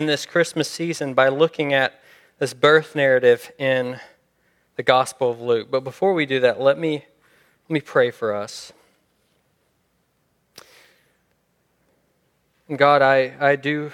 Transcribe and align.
in 0.00 0.06
this 0.06 0.26
Christmas 0.26 0.70
season 0.70 1.12
by 1.12 1.28
looking 1.28 1.74
at 1.74 2.00
this 2.38 2.54
birth 2.54 2.94
narrative 2.94 3.50
in 3.58 3.98
the 4.76 4.82
Gospel 4.84 5.28
of 5.28 5.40
Luke. 5.40 5.72
But 5.72 5.82
before 5.82 6.14
we 6.14 6.24
do 6.24 6.38
that, 6.38 6.60
let 6.60 6.78
me, 6.78 7.04
let 7.68 7.70
me 7.70 7.80
pray 7.80 8.12
for 8.12 8.32
us. 8.32 8.72
God, 12.76 13.02
I, 13.02 13.34
I 13.40 13.56
do 13.56 13.90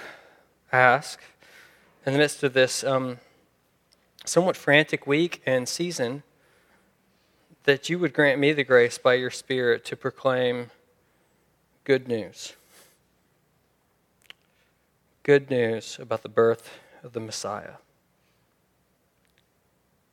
ask 0.71 1.19
in 2.05 2.13
the 2.13 2.19
midst 2.19 2.43
of 2.43 2.53
this 2.53 2.83
um, 2.83 3.17
somewhat 4.25 4.55
frantic 4.55 5.07
week 5.07 5.41
and 5.43 5.67
season 5.67 6.21
that 7.63 7.89
you 7.89 7.97
would 7.97 8.13
grant 8.13 8.39
me 8.39 8.53
the 8.53 8.63
grace 8.63 8.99
by 8.99 9.15
your 9.15 9.31
Spirit 9.31 9.83
to 9.85 9.95
proclaim 9.95 10.69
good 11.83 12.07
news. 12.07 12.53
Good 15.25 15.49
news 15.49 15.97
about 15.99 16.21
the 16.21 16.29
birth 16.29 16.69
of 17.03 17.13
the 17.13 17.19
Messiah. 17.19 17.77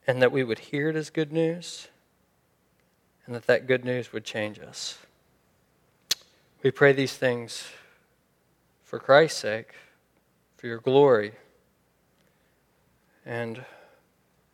And 0.06 0.23
that 0.23 0.32
we 0.32 0.42
would 0.42 0.59
hear 0.59 0.88
it 0.88 0.96
as 0.96 1.10
good 1.10 1.30
news, 1.30 1.88
and 3.27 3.34
that 3.34 3.46
that 3.46 3.66
good 3.66 3.84
news 3.84 4.10
would 4.14 4.24
change 4.24 4.59
us. 4.59 4.96
We 6.62 6.70
pray 6.70 6.95
these 6.95 7.12
things 7.12 7.64
for 8.84 8.98
Christ's 8.98 9.38
sake, 9.38 9.74
for 10.56 10.66
your 10.66 10.78
glory, 10.78 11.32
and 13.26 13.66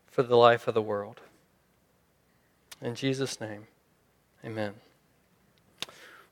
for 0.09 0.25
the 0.25 0.37
life 0.37 0.67
of 0.67 0.75
the 0.75 0.83
world. 0.83 1.21
In 2.83 2.97
Jesus' 2.97 3.41
name, 3.41 3.69
amen. 4.45 4.75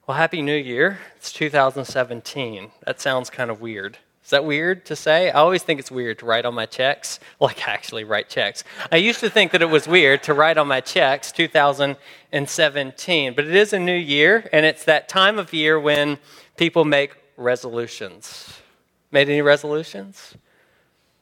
Well, 0.05 0.17
Happy 0.17 0.43
New 0.43 0.57
Year. 0.57 0.99
It's 1.15 1.33
2017. 1.33 2.73
That 2.85 3.01
sounds 3.01 3.31
kind 3.31 3.53
of 3.53 3.61
weird. 3.61 3.99
Is 4.27 4.31
that 4.31 4.45
weird 4.45 4.85
to 4.87 4.97
say? 4.97 5.31
I 5.31 5.39
always 5.39 5.63
think 5.63 5.79
it's 5.79 5.93
weird 5.93 6.19
to 6.19 6.27
write 6.27 6.45
on 6.45 6.53
my 6.53 6.67
checks, 6.67 7.21
like 7.41 7.69
actually 7.69 8.03
write 8.03 8.29
checks. 8.29 8.65
I 8.91 8.97
used 8.97 9.21
to 9.21 9.31
think 9.31 9.53
that 9.53 9.63
it 9.63 9.71
was 9.71 9.87
weird 9.87 10.25
to 10.25 10.35
write 10.35 10.59
on 10.59 10.67
my 10.67 10.81
checks 10.81 11.31
2017, 11.31 13.35
but 13.35 13.45
it 13.45 13.55
is 13.55 13.73
a 13.73 13.79
new 13.79 13.95
year, 13.95 14.51
and 14.53 14.67
it's 14.67 14.85
that 14.85 15.09
time 15.09 15.39
of 15.39 15.53
year 15.53 15.79
when 15.79 16.19
people 16.57 16.85
make 16.85 17.15
resolutions. 17.37 18.59
Made 19.13 19.29
any 19.29 19.43
resolutions? 19.43 20.35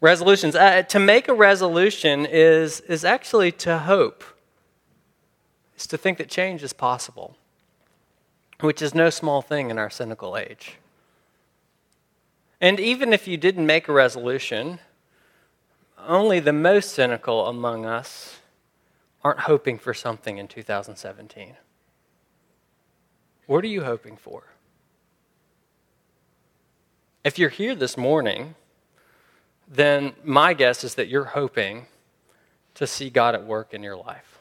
Resolutions. 0.00 0.56
Uh, 0.56 0.80
to 0.84 0.98
make 0.98 1.28
a 1.28 1.34
resolution 1.34 2.24
is, 2.24 2.80
is 2.80 3.04
actually 3.04 3.52
to 3.52 3.80
hope 3.80 4.24
is 5.76 5.86
to 5.88 5.98
think 5.98 6.16
that 6.16 6.30
change 6.30 6.62
is 6.62 6.72
possible, 6.72 7.36
which 8.60 8.80
is 8.80 8.94
no 8.94 9.10
small 9.10 9.42
thing 9.42 9.68
in 9.68 9.76
our 9.76 9.90
cynical 9.90 10.38
age. 10.38 10.78
And 12.64 12.80
even 12.80 13.12
if 13.12 13.28
you 13.28 13.36
didn't 13.36 13.66
make 13.66 13.88
a 13.88 13.92
resolution, 13.92 14.78
only 15.98 16.40
the 16.40 16.54
most 16.54 16.92
cynical 16.92 17.46
among 17.46 17.84
us 17.84 18.40
aren't 19.22 19.40
hoping 19.40 19.76
for 19.78 19.92
something 19.92 20.38
in 20.38 20.48
2017. 20.48 21.56
What 23.46 23.64
are 23.64 23.68
you 23.68 23.84
hoping 23.84 24.16
for? 24.16 24.44
If 27.22 27.38
you're 27.38 27.50
here 27.50 27.74
this 27.74 27.98
morning, 27.98 28.54
then 29.68 30.14
my 30.24 30.54
guess 30.54 30.84
is 30.84 30.94
that 30.94 31.08
you're 31.08 31.24
hoping 31.24 31.84
to 32.76 32.86
see 32.86 33.10
God 33.10 33.34
at 33.34 33.44
work 33.44 33.74
in 33.74 33.82
your 33.82 33.96
life. 33.96 34.38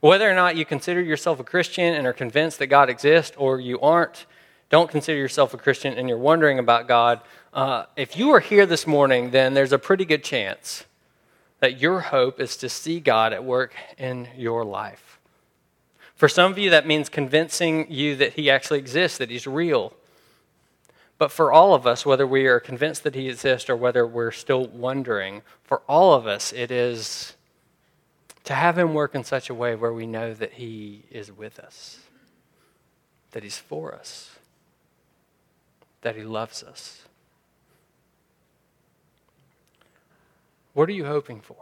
Whether 0.00 0.30
or 0.30 0.34
not 0.34 0.54
you 0.54 0.64
consider 0.64 1.00
yourself 1.00 1.40
a 1.40 1.44
Christian 1.44 1.92
and 1.94 2.06
are 2.06 2.12
convinced 2.12 2.60
that 2.60 2.68
God 2.68 2.88
exists, 2.88 3.34
or 3.36 3.58
you 3.58 3.80
aren't, 3.80 4.26
don't 4.70 4.90
consider 4.90 5.18
yourself 5.18 5.54
a 5.54 5.58
Christian 5.58 5.94
and 5.94 6.08
you're 6.08 6.18
wondering 6.18 6.58
about 6.58 6.88
God, 6.88 7.20
uh, 7.52 7.84
if 7.96 8.16
you 8.16 8.30
are 8.30 8.40
here 8.40 8.66
this 8.66 8.86
morning, 8.86 9.30
then 9.30 9.54
there's 9.54 9.72
a 9.72 9.78
pretty 9.78 10.04
good 10.04 10.22
chance 10.22 10.84
that 11.60 11.80
your 11.80 12.00
hope 12.00 12.40
is 12.40 12.56
to 12.58 12.68
see 12.68 13.00
God 13.00 13.32
at 13.32 13.44
work 13.44 13.74
in 13.96 14.28
your 14.36 14.64
life. 14.64 15.18
For 16.14 16.28
some 16.28 16.50
of 16.50 16.58
you, 16.58 16.70
that 16.70 16.86
means 16.86 17.08
convincing 17.08 17.90
you 17.90 18.16
that 18.16 18.34
He 18.34 18.50
actually 18.50 18.78
exists, 18.78 19.18
that 19.18 19.30
He's 19.30 19.46
real. 19.46 19.92
But 21.16 21.32
for 21.32 21.50
all 21.50 21.74
of 21.74 21.86
us, 21.86 22.04
whether 22.06 22.26
we 22.26 22.46
are 22.46 22.60
convinced 22.60 23.02
that 23.04 23.14
He 23.14 23.28
exists 23.28 23.70
or 23.70 23.76
whether 23.76 24.06
we're 24.06 24.32
still 24.32 24.66
wondering, 24.66 25.42
for 25.64 25.82
all 25.88 26.14
of 26.14 26.26
us, 26.26 26.52
it 26.52 26.70
is 26.70 27.34
to 28.44 28.54
have 28.54 28.78
Him 28.78 28.94
work 28.94 29.14
in 29.14 29.24
such 29.24 29.50
a 29.50 29.54
way 29.54 29.74
where 29.74 29.92
we 29.92 30.06
know 30.06 30.34
that 30.34 30.54
He 30.54 31.04
is 31.10 31.32
with 31.32 31.58
us, 31.58 31.98
that 33.32 33.42
He's 33.42 33.58
for 33.58 33.94
us, 33.94 34.37
that 36.02 36.16
He 36.16 36.22
loves 36.22 36.62
us. 36.62 37.02
What 40.74 40.88
are 40.88 40.92
you 40.92 41.06
hoping 41.06 41.40
for? 41.40 41.56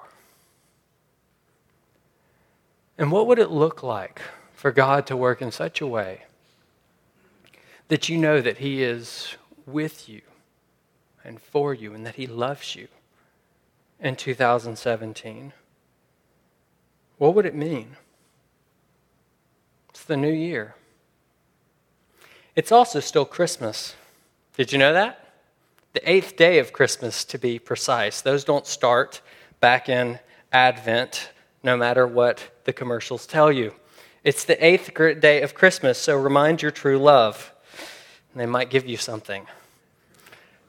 And 2.99 3.13
what 3.13 3.27
would 3.27 3.39
it 3.39 3.51
look 3.51 3.83
like 3.83 4.21
for 4.53 4.71
God 4.71 5.07
to 5.07 5.17
work 5.17 5.43
in 5.43 5.51
such 5.51 5.81
a 5.81 5.87
way 5.87 6.23
that 7.89 8.09
you 8.09 8.19
know 8.19 8.41
that 8.41 8.59
He 8.59 8.83
is 8.83 9.37
with 9.67 10.09
you 10.09 10.23
and 11.25 11.41
for 11.41 11.75
you 11.75 11.95
and 11.95 12.07
that 12.07 12.17
He 12.17 12.27
loves 12.27 12.75
you 12.75 12.89
in 14.01 14.17
2017? 14.17 15.53
What 17.19 17.35
would 17.35 17.47
it 17.47 17.55
mean? 17.55 17.97
It's 19.91 20.05
the 20.05 20.17
new 20.17 20.33
year. 20.33 20.75
It's 22.55 22.73
also 22.73 23.01
still 23.01 23.25
Christmas. 23.25 23.95
Did 24.57 24.73
you 24.73 24.79
know 24.79 24.95
that? 24.95 25.35
The 25.93 26.11
eighth 26.11 26.37
day 26.37 26.59
of 26.59 26.73
Christmas, 26.73 27.25
to 27.27 27.37
be 27.37 27.59
precise. 27.59 28.23
Those 28.23 28.43
don't 28.43 28.67
start 28.67 29.21
back 29.61 29.91
in 29.91 30.19
Advent, 30.51 31.31
no 31.63 31.77
matter 31.77 32.07
what 32.07 32.63
the 32.65 32.73
commercials 32.73 33.27
tell 33.27 33.53
you. 33.53 33.75
It's 34.25 34.45
the 34.45 34.65
eighth 34.65 34.95
day 35.21 35.43
of 35.43 35.55
Christmas, 35.55 35.99
so 35.99 36.17
remind 36.17 36.63
your 36.63 36.71
true 36.71 36.99
love. 36.99 37.53
And 38.33 38.41
they 38.41 38.47
might 38.47 38.71
give 38.71 38.87
you 38.87 38.97
something. 38.97 39.47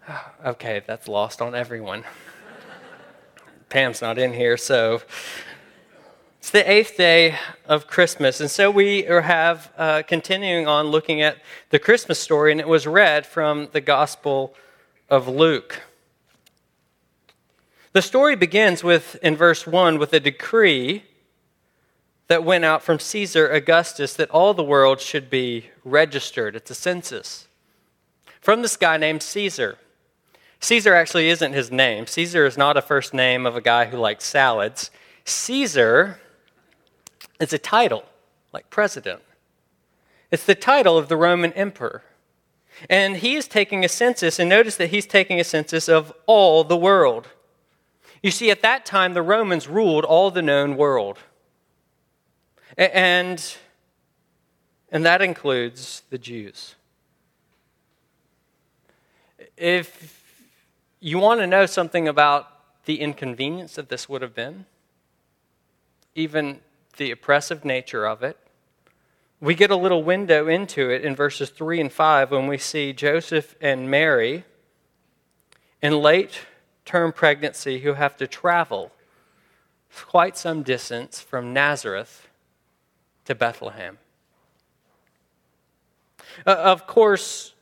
Okay, 0.46 0.84
that's 0.86 1.08
lost 1.08 1.42
on 1.42 1.56
everyone. 1.56 2.04
Pam's 3.70 4.02
not 4.02 4.18
in 4.18 4.34
here, 4.34 4.56
so 4.56 5.02
it's 6.40 6.52
the 6.52 6.70
eighth 6.72 6.96
day 6.98 7.36
of 7.66 7.88
Christmas, 7.88 8.40
and 8.40 8.50
so 8.50 8.70
we 8.70 9.02
have 9.04 9.72
uh, 9.78 10.04
continuing 10.08 10.68
on 10.68 10.88
looking 10.88 11.22
at 11.22 11.38
the 11.72 11.80
Christmas 11.80 12.20
story, 12.20 12.52
and 12.52 12.62
it 12.62 12.68
was 12.68 12.86
read 12.86 13.26
from 13.26 13.70
the 13.72 13.82
Gospel 13.82 14.54
of 15.10 15.28
Luke. 15.28 15.82
The 17.92 18.02
story 18.02 18.36
begins 18.36 18.84
with, 18.84 19.18
in 19.24 19.36
verse 19.36 19.66
1, 19.66 19.98
with 19.98 20.14
a 20.14 20.20
decree 20.20 21.04
that 22.28 22.44
went 22.44 22.64
out 22.64 22.84
from 22.84 23.00
Caesar 23.00 23.50
Augustus 23.50 24.14
that 24.14 24.30
all 24.30 24.54
the 24.54 24.64
world 24.64 25.02
should 25.02 25.30
be 25.30 25.72
registered. 25.84 26.56
It's 26.56 26.70
a 26.70 26.76
census. 26.76 27.48
From 28.40 28.62
this 28.62 28.78
guy 28.78 28.98
named 28.98 29.24
Caesar. 29.24 29.78
Caesar 30.60 30.94
actually 30.94 31.30
isn't 31.30 31.54
his 31.54 31.72
name. 31.72 32.06
Caesar 32.08 32.46
is 32.46 32.58
not 32.58 32.78
a 32.78 32.82
first 32.82 33.14
name 33.14 33.46
of 33.46 33.56
a 33.56 33.62
guy 33.62 33.86
who 33.86 33.98
likes 33.98 34.26
salads. 34.26 34.92
Caesar 35.26 36.20
it's 37.40 37.54
a 37.54 37.58
title, 37.58 38.04
like 38.54 38.70
president. 38.70 39.22
It's 40.32 40.46
the 40.46 40.56
title 40.56 40.98
of 40.98 41.08
the 41.08 41.18
Roman 41.18 41.54
emperor. 41.54 42.04
And 42.90 43.18
he 43.18 43.36
is 43.36 43.48
taking 43.48 43.84
a 43.84 43.90
census, 43.90 44.40
and 44.40 44.50
notice 44.50 44.78
that 44.78 44.90
he's 44.90 45.06
taking 45.06 45.40
a 45.40 45.44
census 45.44 45.88
of 45.90 46.14
all 46.26 46.64
the 46.64 46.78
world. 46.78 47.28
You 48.22 48.32
see, 48.32 48.52
at 48.52 48.62
that 48.62 48.86
time, 48.86 49.14
the 49.14 49.22
Romans 49.22 49.68
ruled 49.68 50.06
all 50.06 50.32
the 50.32 50.42
known 50.42 50.78
world. 50.78 51.18
And, 52.78 53.44
and 54.92 55.06
that 55.06 55.22
includes 55.22 56.04
the 56.10 56.18
Jews. 56.18 56.76
If 59.56 60.24
you 61.00 61.18
want 61.18 61.40
to 61.40 61.48
know 61.48 61.66
something 61.66 62.08
about 62.08 62.86
the 62.86 63.02
inconvenience 63.02 63.76
that 63.76 63.90
this 63.90 64.08
would 64.08 64.22
have 64.22 64.36
been, 64.36 64.66
even 66.14 66.60
the 66.98 67.12
oppressive 67.12 67.64
nature 67.64 68.06
of 68.06 68.24
it. 68.24 68.38
We 69.40 69.54
get 69.54 69.70
a 69.70 69.76
little 69.76 70.04
window 70.04 70.48
into 70.48 70.90
it 70.90 71.04
in 71.04 71.16
verses 71.16 71.50
3 71.50 71.82
and 71.82 71.92
5 71.92 72.32
when 72.32 72.48
we 72.48 72.58
see 72.58 72.92
Joseph 72.92 73.56
and 73.62 73.90
Mary 73.90 74.44
in 75.82 76.00
late 76.00 76.42
term 76.86 77.12
pregnancy 77.12 77.80
who 77.80 77.94
have 77.94 78.18
to 78.18 78.28
travel 78.28 78.92
quite 80.06 80.38
some 80.38 80.64
distance 80.64 81.20
from 81.20 81.54
Nazareth 81.54 82.28
to 83.26 83.36
Bethlehem. 83.36 83.98
Uh, 86.46 86.52
of 86.52 86.88
course, 86.88 87.54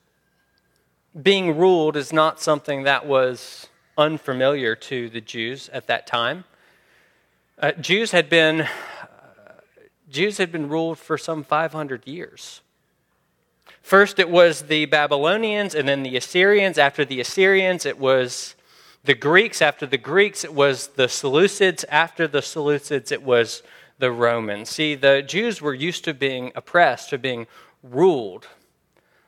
being 1.21 1.57
ruled 1.57 1.95
is 1.95 2.11
not 2.11 2.41
something 2.41 2.83
that 2.83 3.05
was 3.05 3.67
unfamiliar 3.97 4.75
to 4.75 5.09
the 5.09 5.21
Jews 5.21 5.69
at 5.69 5.87
that 5.87 6.05
time. 6.05 6.43
Uh, 7.57 7.71
Jews 7.73 8.11
had 8.11 8.29
been 8.29 8.67
Jews 10.15 10.37
had 10.37 10.49
been 10.49 10.69
ruled 10.69 10.97
for 10.97 11.17
some 11.17 11.43
500 11.43 12.07
years. 12.07 12.61
First, 13.81 14.17
it 14.17 14.29
was 14.29 14.63
the 14.63 14.85
Babylonians, 14.85 15.75
and 15.75 15.89
then 15.89 16.03
the 16.03 16.15
Assyrians. 16.15 16.77
After 16.77 17.03
the 17.03 17.19
Assyrians, 17.19 17.85
it 17.85 17.99
was 17.99 18.55
the 19.03 19.13
Greeks. 19.13 19.61
After 19.61 19.85
the 19.85 19.97
Greeks, 19.97 20.45
it 20.45 20.53
was 20.53 20.87
the 20.87 21.07
Seleucids. 21.07 21.83
After 21.89 22.29
the 22.29 22.39
Seleucids, 22.39 23.11
it 23.11 23.23
was 23.23 23.61
the 23.99 24.09
Romans. 24.09 24.69
See, 24.69 24.95
the 24.95 25.21
Jews 25.21 25.61
were 25.61 25.73
used 25.73 26.05
to 26.05 26.13
being 26.13 26.53
oppressed, 26.55 27.09
to 27.09 27.17
being 27.17 27.45
ruled 27.83 28.47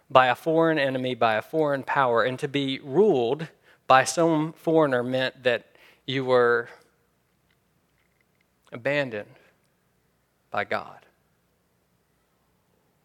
by 0.10 0.28
a 0.28 0.36
foreign 0.36 0.80
enemy, 0.80 1.16
by 1.16 1.36
a 1.36 1.42
foreign 1.42 1.84
power. 1.84 2.24
And 2.24 2.40
to 2.40 2.48
be 2.48 2.80
ruled 2.82 3.50
by 3.88 4.06
some 4.06 4.54
foreigner 4.54 5.04
meant 5.04 5.44
that 5.44 5.66
you 6.06 6.24
were 6.24 6.70
abandoned 8.72 9.37
by 10.58 10.64
God, 10.64 11.06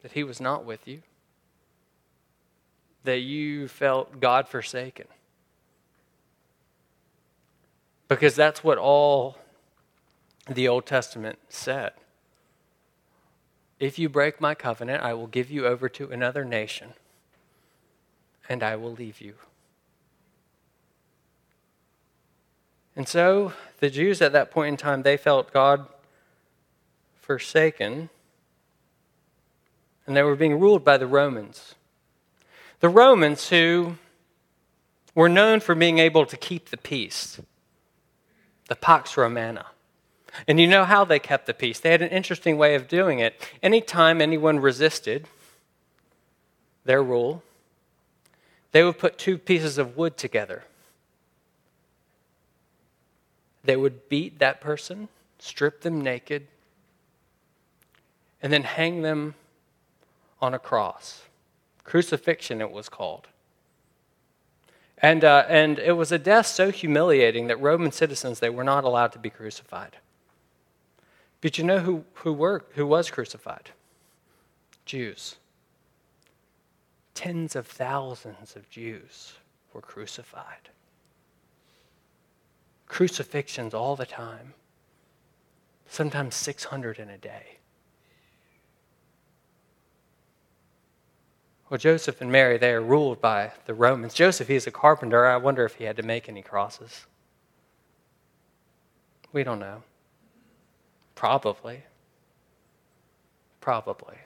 that 0.00 0.12
He 0.12 0.24
was 0.24 0.40
not 0.40 0.64
with 0.64 0.88
you 0.88 1.02
that 3.04 3.18
you 3.18 3.68
felt 3.68 4.20
God 4.20 4.48
forsaken. 4.48 5.04
Because 8.08 8.34
that's 8.34 8.64
what 8.64 8.78
all 8.78 9.36
the 10.48 10.66
Old 10.66 10.86
Testament 10.86 11.38
said. 11.50 11.92
If 13.78 13.98
you 13.98 14.08
break 14.08 14.40
my 14.40 14.54
covenant, 14.54 15.02
I 15.02 15.12
will 15.12 15.26
give 15.26 15.50
you 15.50 15.66
over 15.66 15.90
to 15.90 16.10
another 16.10 16.46
nation, 16.46 16.94
and 18.48 18.62
I 18.62 18.76
will 18.76 18.92
leave 18.92 19.20
you. 19.20 19.34
And 22.96 23.06
so 23.06 23.52
the 23.80 23.90
Jews 23.90 24.22
at 24.22 24.32
that 24.32 24.50
point 24.50 24.68
in 24.68 24.76
time, 24.78 25.02
they 25.02 25.18
felt 25.18 25.52
God 25.52 25.86
forsaken, 27.32 28.10
and 30.06 30.14
they 30.14 30.22
were 30.22 30.36
being 30.36 30.60
ruled 30.60 30.84
by 30.84 30.98
the 30.98 31.06
Romans. 31.06 31.74
The 32.80 32.90
Romans, 32.90 33.48
who 33.48 33.96
were 35.14 35.30
known 35.30 35.60
for 35.60 35.74
being 35.74 35.98
able 35.98 36.26
to 36.26 36.36
keep 36.36 36.68
the 36.68 36.76
peace, 36.76 37.40
the 38.68 38.76
Pax 38.76 39.16
Romana. 39.16 39.64
And 40.46 40.60
you 40.60 40.66
know 40.66 40.84
how 40.84 41.06
they 41.06 41.18
kept 41.18 41.46
the 41.46 41.54
peace. 41.54 41.80
They 41.80 41.90
had 41.90 42.02
an 42.02 42.10
interesting 42.10 42.58
way 42.58 42.74
of 42.74 42.86
doing 42.86 43.18
it. 43.18 43.34
Anytime 43.62 44.20
anyone 44.20 44.58
resisted 44.60 45.26
their 46.84 47.02
rule, 47.02 47.42
they 48.72 48.82
would 48.82 48.98
put 48.98 49.16
two 49.16 49.38
pieces 49.38 49.78
of 49.78 49.96
wood 49.96 50.18
together. 50.18 50.64
They 53.64 53.76
would 53.76 54.10
beat 54.10 54.38
that 54.38 54.60
person, 54.60 55.08
strip 55.38 55.80
them 55.80 56.02
naked, 56.02 56.48
and 58.42 58.52
then 58.52 58.64
hang 58.64 59.02
them 59.02 59.34
on 60.40 60.52
a 60.52 60.58
cross. 60.58 61.22
Crucifixion, 61.84 62.60
it 62.60 62.70
was 62.70 62.88
called. 62.88 63.28
And, 64.98 65.24
uh, 65.24 65.44
and 65.48 65.78
it 65.78 65.92
was 65.92 66.12
a 66.12 66.18
death 66.18 66.46
so 66.46 66.70
humiliating 66.70 67.46
that 67.48 67.60
Roman 67.60 67.92
citizens, 67.92 68.40
they 68.40 68.50
were 68.50 68.64
not 68.64 68.84
allowed 68.84 69.12
to 69.12 69.18
be 69.18 69.30
crucified. 69.30 69.96
But 71.40 71.58
you 71.58 71.64
know 71.64 71.80
who, 71.80 72.04
who, 72.14 72.32
were, 72.32 72.64
who 72.74 72.86
was 72.86 73.10
crucified? 73.10 73.70
Jews. 74.84 75.36
Tens 77.14 77.56
of 77.56 77.66
thousands 77.66 78.54
of 78.56 78.70
Jews 78.70 79.34
were 79.72 79.80
crucified. 79.80 80.70
Crucifixions 82.86 83.74
all 83.74 83.96
the 83.96 84.06
time, 84.06 84.54
sometimes 85.88 86.34
600 86.34 86.98
in 86.98 87.08
a 87.08 87.18
day. 87.18 87.58
Well, 91.72 91.78
Joseph 91.78 92.20
and 92.20 92.30
Mary, 92.30 92.58
they 92.58 92.72
are 92.72 92.82
ruled 92.82 93.22
by 93.22 93.52
the 93.64 93.72
Romans. 93.72 94.12
Joseph, 94.12 94.46
he's 94.46 94.66
a 94.66 94.70
carpenter. 94.70 95.24
I 95.24 95.38
wonder 95.38 95.64
if 95.64 95.76
he 95.76 95.84
had 95.84 95.96
to 95.96 96.02
make 96.02 96.28
any 96.28 96.42
crosses. 96.42 97.06
We 99.32 99.42
don't 99.42 99.58
know. 99.58 99.82
Probably. 101.14 101.82
Probably. 103.62 104.16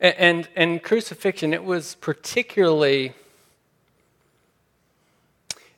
And, 0.00 0.14
and, 0.16 0.48
and 0.56 0.82
crucifixion, 0.82 1.52
it 1.52 1.62
was 1.62 1.96
particularly 1.96 3.12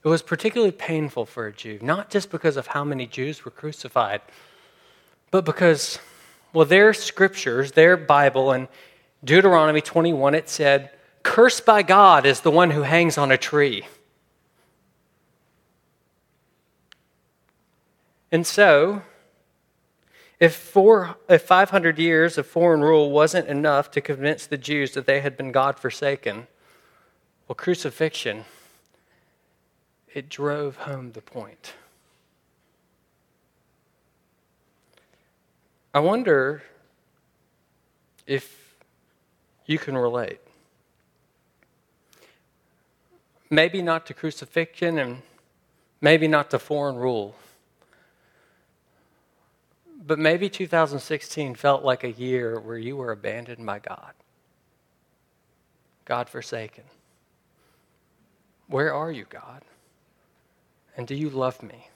it 0.04 0.08
was 0.08 0.22
particularly 0.22 0.70
painful 0.70 1.26
for 1.26 1.48
a 1.48 1.52
Jew, 1.52 1.80
not 1.82 2.10
just 2.10 2.30
because 2.30 2.56
of 2.56 2.68
how 2.68 2.84
many 2.84 3.08
Jews 3.08 3.44
were 3.44 3.50
crucified, 3.50 4.20
but 5.32 5.44
because 5.44 5.98
well, 6.52 6.64
their 6.64 6.94
scriptures, 6.94 7.72
their 7.72 7.96
Bible, 7.96 8.52
in 8.52 8.68
Deuteronomy 9.24 9.80
21, 9.80 10.34
it 10.34 10.48
said, 10.48 10.90
Cursed 11.22 11.66
by 11.66 11.82
God 11.82 12.24
is 12.24 12.40
the 12.40 12.50
one 12.50 12.70
who 12.70 12.82
hangs 12.82 13.18
on 13.18 13.32
a 13.32 13.36
tree. 13.36 13.84
And 18.30 18.46
so, 18.46 19.02
if, 20.38 20.54
four, 20.54 21.16
if 21.28 21.42
500 21.42 21.98
years 21.98 22.36
of 22.38 22.46
foreign 22.46 22.82
rule 22.82 23.10
wasn't 23.10 23.48
enough 23.48 23.90
to 23.92 24.00
convince 24.00 24.46
the 24.46 24.58
Jews 24.58 24.92
that 24.92 25.06
they 25.06 25.20
had 25.20 25.36
been 25.36 25.52
God 25.52 25.78
forsaken, 25.78 26.46
well, 27.48 27.56
crucifixion, 27.56 28.44
it 30.12 30.28
drove 30.28 30.76
home 30.76 31.12
the 31.12 31.22
point. 31.22 31.74
I 35.96 35.98
wonder 35.98 36.62
if 38.26 38.76
you 39.64 39.78
can 39.78 39.96
relate. 39.96 40.40
Maybe 43.48 43.80
not 43.80 44.04
to 44.04 44.12
crucifixion 44.12 44.98
and 44.98 45.22
maybe 46.02 46.28
not 46.28 46.50
to 46.50 46.58
foreign 46.58 46.96
rule. 46.96 47.34
But 50.06 50.18
maybe 50.18 50.50
2016 50.50 51.54
felt 51.54 51.82
like 51.82 52.04
a 52.04 52.12
year 52.12 52.60
where 52.60 52.76
you 52.76 52.98
were 52.98 53.10
abandoned 53.10 53.64
by 53.64 53.78
God, 53.78 54.12
God 56.04 56.28
forsaken. 56.28 56.84
Where 58.66 58.92
are 58.92 59.10
you, 59.10 59.24
God? 59.30 59.62
And 60.94 61.06
do 61.06 61.14
you 61.14 61.30
love 61.30 61.62
me? 61.62 61.88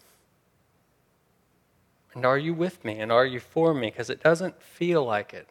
And 2.14 2.26
are 2.26 2.38
you 2.38 2.54
with 2.54 2.84
me? 2.84 2.98
And 2.98 3.12
are 3.12 3.26
you 3.26 3.40
for 3.40 3.72
me? 3.72 3.88
Because 3.88 4.10
it 4.10 4.22
doesn't 4.22 4.60
feel 4.62 5.04
like 5.04 5.32
it. 5.32 5.48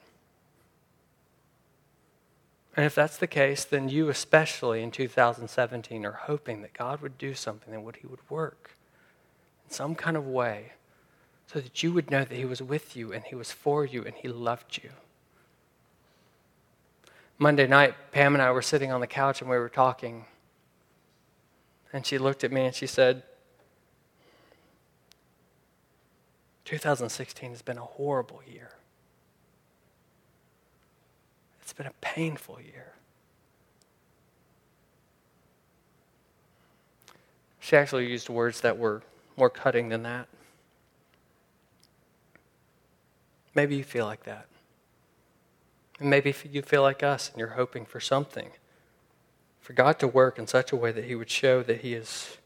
And 2.75 2.85
if 2.85 2.95
that's 2.95 3.17
the 3.17 3.27
case, 3.27 3.65
then 3.65 3.89
you, 3.89 4.09
especially 4.09 4.81
in 4.81 4.91
2017, 4.91 6.05
are 6.05 6.11
hoping 6.11 6.61
that 6.61 6.73
God 6.73 7.01
would 7.01 7.17
do 7.17 7.33
something, 7.33 7.73
and 7.73 7.85
that 7.85 7.97
He 7.97 8.07
would 8.07 8.29
work 8.29 8.71
in 9.65 9.73
some 9.73 9.95
kind 9.95 10.15
of 10.15 10.25
way 10.25 10.73
so 11.51 11.59
that 11.59 11.81
you 11.81 11.91
would 11.91 12.11
know 12.11 12.23
that 12.23 12.37
He 12.37 12.45
was 12.45 12.61
with 12.61 12.95
you 12.95 13.11
and 13.11 13.23
He 13.23 13.35
was 13.35 13.51
for 13.51 13.83
you 13.83 14.03
and 14.05 14.15
He 14.15 14.27
loved 14.27 14.79
you. 14.83 14.91
Monday 17.37 17.67
night, 17.67 17.95
Pam 18.11 18.35
and 18.35 18.41
I 18.41 18.51
were 18.51 18.61
sitting 18.61 18.91
on 18.91 19.01
the 19.01 19.07
couch 19.07 19.41
and 19.41 19.49
we 19.49 19.57
were 19.57 19.69
talking. 19.69 20.25
And 21.91 22.05
she 22.05 22.17
looked 22.17 22.43
at 22.43 22.51
me 22.51 22.65
and 22.65 22.75
she 22.75 22.85
said, 22.85 23.23
2016 26.69 27.49
has 27.49 27.63
been 27.63 27.79
a 27.79 27.83
horrible 27.83 28.41
year. 28.47 28.69
It's 31.63 31.73
been 31.73 31.87
a 31.87 31.93
painful 31.99 32.59
year. 32.61 32.93
She 37.59 37.75
actually 37.75 38.05
used 38.05 38.29
words 38.29 38.61
that 38.61 38.77
were 38.77 39.01
more 39.35 39.49
cutting 39.49 39.89
than 39.89 40.03
that. 40.03 40.27
Maybe 43.55 43.75
you 43.75 43.83
feel 43.83 44.05
like 44.05 44.25
that. 44.25 44.45
And 45.99 46.07
maybe 46.07 46.35
you 46.51 46.61
feel 46.61 46.83
like 46.83 47.01
us 47.01 47.31
and 47.31 47.39
you're 47.39 47.49
hoping 47.49 47.83
for 47.83 47.99
something. 47.99 48.51
For 49.59 49.73
God 49.73 49.97
to 49.99 50.07
work 50.07 50.37
in 50.37 50.45
such 50.45 50.71
a 50.71 50.75
way 50.75 50.91
that 50.91 51.05
He 51.05 51.15
would 51.15 51.31
show 51.31 51.63
that 51.63 51.81
He 51.81 51.95
is 51.95 52.37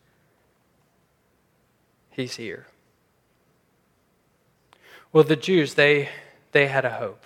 He's 2.10 2.38
here. 2.38 2.68
Well, 5.14 5.24
the 5.24 5.36
Jews, 5.36 5.76
they, 5.76 6.10
they 6.54 6.66
had 6.68 6.86
a 6.86 6.90
hope. 6.90 7.24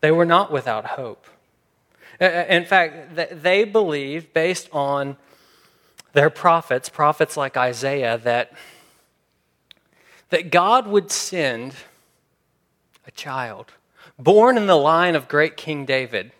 They 0.00 0.10
were 0.10 0.24
not 0.24 0.50
without 0.50 0.86
hope. 0.86 1.26
In 2.18 2.64
fact, 2.64 3.14
they 3.14 3.64
believed, 3.64 4.32
based 4.32 4.70
on 4.72 5.18
their 6.14 6.30
prophets, 6.30 6.88
prophets 6.88 7.36
like 7.36 7.58
Isaiah, 7.58 8.16
that, 8.24 8.52
that 10.30 10.50
God 10.50 10.86
would 10.86 11.10
send 11.10 11.74
a 13.06 13.10
child 13.10 13.72
born 14.18 14.56
in 14.56 14.66
the 14.66 14.76
line 14.76 15.14
of 15.14 15.28
great 15.28 15.58
King 15.58 15.84
David, 15.84 16.32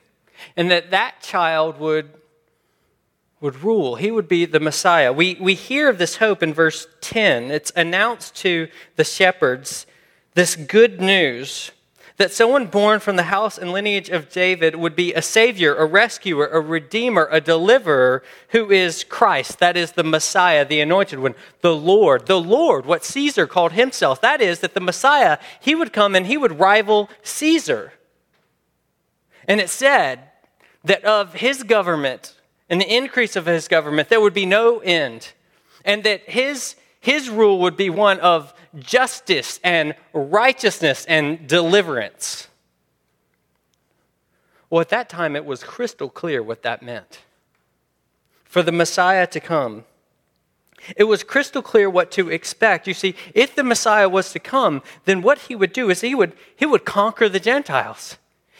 and 0.57 0.71
that 0.71 0.91
that 0.91 1.21
child 1.21 1.79
would, 1.79 2.09
would 3.41 3.63
rule. 3.63 3.97
He 3.97 4.11
would 4.11 4.29
be 4.29 4.47
the 4.47 4.61
Messiah. 4.61 5.13
We, 5.13 5.37
we 5.39 5.55
hear 5.55 5.91
of 5.91 5.99
this 5.99 6.17
hope 6.17 6.43
in 6.43 6.55
verse 6.55 6.87
10. 7.03 7.51
It's 7.51 7.73
announced 7.77 8.37
to 8.37 8.69
the 8.97 9.05
shepherds 9.05 9.87
this 10.35 10.57
good 10.57 11.01
news 11.01 11.71
that 12.17 12.33
someone 12.33 12.67
born 12.67 13.01
from 13.01 13.17
the 13.17 13.25
house 13.25 13.59
and 13.59 13.73
lineage 13.73 14.09
of 14.09 14.31
David 14.31 14.77
would 14.77 14.95
be 14.95 15.13
a 15.15 15.23
savior, 15.23 15.75
a 15.75 15.85
rescuer, 15.85 16.47
a 16.47 16.61
redeemer, 16.61 17.29
a 17.31 17.41
deliverer 17.41 18.23
who 18.51 18.71
is 18.71 19.03
Christ. 19.03 19.59
That 19.59 19.77
is 19.77 19.93
the 19.93 20.05
Messiah, 20.05 20.65
the 20.65 20.81
anointed 20.81 21.19
one, 21.19 21.35
the 21.61 21.75
Lord. 21.75 22.27
The 22.27 22.41
Lord, 22.41 22.87
what 22.87 23.05
Caesar 23.05 23.49
called 23.49 23.73
himself. 23.73 24.21
That 24.21 24.41
is, 24.41 24.61
that 24.61 24.75
the 24.75 24.81
Messiah, 24.81 25.39
he 25.61 25.75
would 25.75 25.93
come 25.93 26.15
and 26.15 26.27
he 26.27 26.37
would 26.37 26.61
rival 26.61 27.11
Caesar. 27.25 27.93
And 29.49 29.61
it 29.61 29.69
said 29.69 30.21
that 30.85 31.05
of 31.05 31.35
his 31.35 31.65
government 31.65 32.35
and 32.71 32.81
the 32.81 32.97
increase 32.97 33.35
of 33.35 33.47
his 33.47 33.67
government, 33.67 34.09
there 34.09 34.21
would 34.21 34.35
be 34.35 34.47
no 34.47 34.79
end. 34.79 35.33
And 35.85 36.05
that 36.05 36.23
his, 36.29 36.77
his 37.01 37.29
rule 37.29 37.59
would 37.59 37.77
be 37.77 37.91
one 37.91 38.21
of 38.21 38.55
justice 38.79 39.61
and 39.63 39.95
righteousness 40.13 41.05
and 41.07 41.47
deliverance. 41.47 42.49
Well, 44.71 44.81
at 44.81 44.89
that 44.89 45.09
time, 45.09 45.37
it 45.37 45.45
was 45.45 45.63
crystal 45.63 46.09
clear 46.09 46.43
what 46.43 46.63
that 46.63 46.83
meant. 46.83 47.21
For 48.45 48.63
the 48.63 48.73
Messiah 48.73 49.27
to 49.29 49.41
come, 49.41 49.85
it 50.97 51.05
was 51.05 51.23
crystal 51.23 51.63
clear 51.63 51.89
what 51.89 52.11
to 52.13 52.31
expect. 52.31 52.87
You 52.87 52.95
see, 52.95 53.15
if 53.35 53.55
the 53.55 53.65
Messiah 53.65 54.09
was 54.09 54.33
to 54.33 54.39
come, 54.39 54.83
then 55.05 55.23
what 55.23 55.39
he 55.39 55.55
would 55.55 55.73
do 55.73 55.91
is 55.91 56.01
he 56.01 56.15
would, 56.15 56.35
he 56.55 56.67
would 56.67 56.85
conquer 56.85 57.29
the 57.29 57.41
Gentiles, 57.41 58.19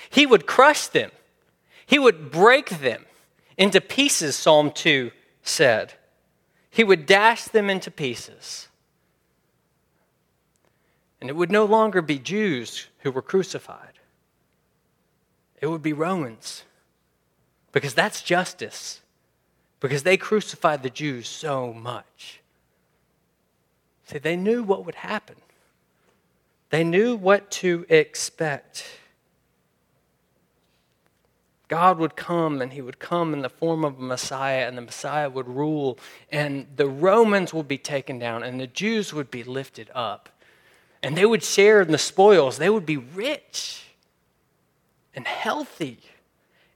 he 0.09 0.27
would 0.27 0.47
crush 0.47 0.87
them, 0.87 1.11
he 1.87 1.99
would 1.99 2.31
break 2.31 2.71
them 2.71 3.05
into 3.57 3.81
pieces, 3.81 4.37
Psalm 4.37 4.71
2 4.71 5.11
said. 5.43 5.95
He 6.71 6.83
would 6.83 7.07
dash 7.07 7.45
them 7.45 7.71
into 7.71 7.91
pieces. 7.91 8.69
And 11.25 11.31
it 11.31 11.37
would 11.37 11.51
no 11.51 11.65
longer 11.65 12.03
be 12.03 12.19
Jews 12.19 12.89
who 12.99 13.11
were 13.11 13.23
crucified, 13.23 13.99
it 15.59 15.69
would 15.69 15.81
be 15.81 15.95
Romans. 15.95 16.65
Because 17.73 17.95
that's 17.95 18.21
justice. 18.21 19.01
Because 19.81 20.03
they 20.03 20.19
crucified 20.19 20.83
the 20.83 20.91
Jews 20.91 21.27
so 21.27 21.73
much. 21.73 22.43
See, 24.05 24.19
they 24.19 24.37
knew 24.37 24.63
what 24.63 24.85
would 24.85 24.97
happen, 24.97 25.37
they 26.69 26.85
knew 26.85 27.17
what 27.17 27.51
to 27.53 27.87
expect. 27.89 28.85
God 31.69 31.97
would 31.97 32.17
come 32.17 32.61
and 32.61 32.75
he 32.75 32.83
would 32.83 32.99
come 32.99 33.33
in 33.33 33.41
the 33.41 33.49
form 33.49 33.83
of 33.83 33.99
a 33.99 34.03
Messiah, 34.03 34.69
and 34.69 34.77
the 34.77 34.83
Messiah 34.83 35.31
would 35.31 35.49
rule, 35.49 35.99
and 36.31 36.67
the 36.77 36.87
Romans 36.87 37.55
would 37.55 37.67
be 37.67 37.79
taken 37.79 38.19
down, 38.19 38.43
and 38.43 38.61
the 38.61 38.67
Jews 38.67 39.15
would 39.15 39.31
be 39.31 39.43
lifted 39.43 39.91
up 39.95 40.29
and 41.05 41.15
they 41.15 41.27
would 41.27 41.45
share 41.45 41.83
in 41.83 41.93
the 41.93 41.99
spoils. 41.99 42.57
They 42.57 42.71
would 42.71 42.87
be 42.87 42.97
rich 42.97 43.85
and 45.15 45.27
healthy 45.27 45.99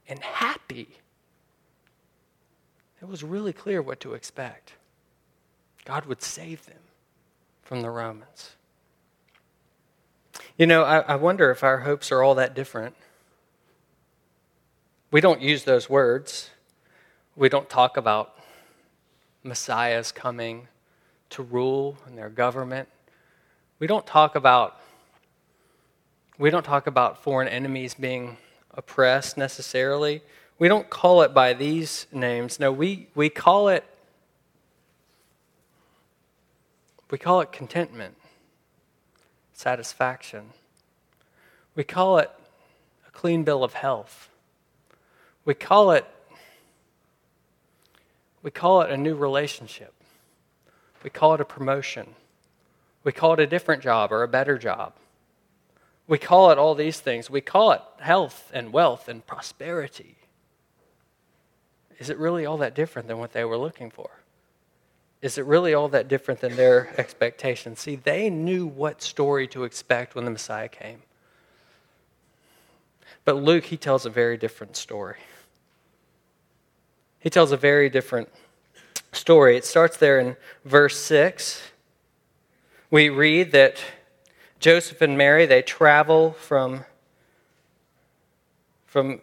and 0.07 0.19
happy. 0.19 0.87
It 3.01 3.07
was 3.07 3.23
really 3.23 3.53
clear 3.53 3.81
what 3.81 3.99
to 4.01 4.13
expect. 4.13 4.73
God 5.83 6.05
would 6.05 6.21
save 6.21 6.63
them 6.67 6.77
from 7.63 7.81
the 7.81 7.89
Romans. 7.89 8.51
You 10.59 10.67
know, 10.67 10.83
I, 10.83 10.99
I, 10.99 11.15
wonder 11.15 11.49
if 11.49 11.63
our 11.63 11.79
hopes 11.79 12.11
are 12.11 12.21
all 12.21 12.35
that 12.35 12.53
different. 12.53 12.95
We 15.09 15.21
don't 15.21 15.41
use 15.41 15.63
those 15.63 15.89
words. 15.89 16.51
We 17.35 17.49
don't 17.49 17.67
talk 17.67 17.97
about 17.97 18.37
messiahs 19.43 20.11
coming 20.11 20.67
to 21.31 21.41
rule 21.41 21.97
in 22.07 22.15
their 22.15 22.29
government 22.29 22.89
we 23.79 23.87
don't 23.87 24.05
talk 24.05 24.35
about 24.35 24.75
we 26.37 26.49
don't 26.49 26.63
talk 26.63 26.87
about 26.87 27.21
foreign 27.21 27.49
enemies 27.49 27.93
being 27.93 28.37
oppressed 28.71 29.35
necessarily. 29.37 30.21
We 30.57 30.69
don't 30.69 30.89
call 30.89 31.21
it 31.21 31.33
by 31.33 31.53
these 31.53 32.07
names. 32.13 32.61
No, 32.61 32.71
we, 32.71 33.07
we 33.13 33.29
call 33.29 33.67
it 33.67 33.83
we 37.11 37.17
call 37.17 37.41
it 37.41 37.51
contentment, 37.51 38.15
satisfaction. 39.51 40.51
We 41.75 41.83
call 41.83 42.19
it 42.19 42.29
a 43.07 43.11
clean 43.11 43.43
bill 43.43 43.63
of 43.63 43.73
health. 43.73 44.29
We 45.43 45.55
call 45.55 45.91
it 45.91 46.05
we 48.43 48.51
call 48.51 48.81
it 48.81 48.91
a 48.91 48.97
new 48.97 49.15
relationship. 49.15 49.93
We 51.03 51.09
call 51.09 51.33
it 51.33 51.41
a 51.41 51.45
promotion. 51.45 52.15
We 53.03 53.11
call 53.11 53.33
it 53.33 53.39
a 53.39 53.47
different 53.47 53.81
job 53.81 54.11
or 54.11 54.23
a 54.23 54.27
better 54.27 54.57
job. 54.57 54.93
We 56.07 56.17
call 56.17 56.51
it 56.51 56.57
all 56.57 56.75
these 56.75 56.99
things. 56.99 57.29
We 57.29 57.41
call 57.41 57.71
it 57.71 57.81
health 57.99 58.51
and 58.53 58.73
wealth 58.73 59.07
and 59.07 59.25
prosperity. 59.25 60.17
Is 61.99 62.09
it 62.09 62.17
really 62.17 62.45
all 62.45 62.57
that 62.57 62.75
different 62.75 63.07
than 63.07 63.19
what 63.19 63.33
they 63.33 63.45
were 63.45 63.57
looking 63.57 63.91
for? 63.91 64.09
Is 65.21 65.37
it 65.37 65.45
really 65.45 65.73
all 65.73 65.89
that 65.89 66.07
different 66.07 66.39
than 66.39 66.55
their 66.55 66.93
expectations? 66.97 67.79
See, 67.79 67.95
they 67.95 68.29
knew 68.29 68.65
what 68.65 69.01
story 69.01 69.47
to 69.49 69.65
expect 69.65 70.15
when 70.15 70.25
the 70.25 70.31
Messiah 70.31 70.69
came. 70.69 71.03
But 73.25 73.35
Luke, 73.35 73.65
he 73.65 73.77
tells 73.77 74.05
a 74.05 74.09
very 74.09 74.37
different 74.37 74.75
story. 74.77 75.17
He 77.19 77.29
tells 77.29 77.51
a 77.51 77.57
very 77.57 77.89
different 77.89 78.29
story. 79.11 79.57
It 79.57 79.65
starts 79.65 79.97
there 79.97 80.19
in 80.19 80.37
verse 80.63 80.97
6 80.97 81.61
we 82.91 83.09
read 83.09 83.51
that 83.51 83.77
Joseph 84.59 85.01
and 85.01 85.17
Mary, 85.17 85.45
they 85.45 85.61
travel 85.61 86.31
from, 86.31 86.85
from 88.85 89.21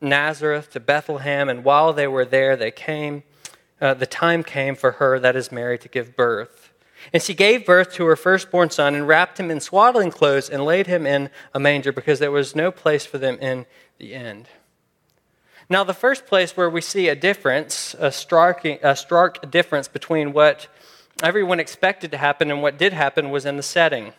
Nazareth 0.00 0.70
to 0.72 0.80
Bethlehem, 0.80 1.48
and 1.48 1.64
while 1.64 1.92
they 1.92 2.06
were 2.06 2.24
there, 2.24 2.56
they 2.56 2.70
came, 2.70 3.22
uh, 3.80 3.94
the 3.94 4.06
time 4.06 4.42
came 4.42 4.74
for 4.74 4.92
her, 4.92 5.18
that 5.18 5.36
is 5.36 5.52
Mary, 5.52 5.78
to 5.78 5.88
give 5.88 6.16
birth. 6.16 6.72
And 7.12 7.22
she 7.22 7.34
gave 7.34 7.66
birth 7.66 7.92
to 7.94 8.06
her 8.06 8.16
firstborn 8.16 8.70
son 8.70 8.94
and 8.94 9.06
wrapped 9.06 9.38
him 9.38 9.50
in 9.50 9.60
swaddling 9.60 10.10
clothes 10.10 10.48
and 10.48 10.64
laid 10.64 10.86
him 10.86 11.06
in 11.06 11.30
a 11.52 11.60
manger 11.60 11.92
because 11.92 12.18
there 12.18 12.30
was 12.30 12.56
no 12.56 12.70
place 12.70 13.06
for 13.06 13.18
them 13.18 13.38
in 13.40 13.66
the 13.98 14.14
end. 14.14 14.48
Now, 15.68 15.84
the 15.84 15.94
first 15.94 16.26
place 16.26 16.56
where 16.56 16.68
we 16.68 16.80
see 16.80 17.08
a 17.08 17.14
difference, 17.14 17.94
a 17.98 18.10
stark, 18.10 18.64
a 18.64 18.96
stark 18.96 19.50
difference 19.50 19.88
between 19.88 20.32
what 20.32 20.68
everyone 21.22 21.60
expected 21.60 22.10
to 22.10 22.16
happen, 22.16 22.50
and 22.50 22.62
what 22.62 22.78
did 22.78 22.92
happen 22.92 23.30
was 23.30 23.46
in 23.46 23.56
the 23.56 23.62
setting. 23.62 24.12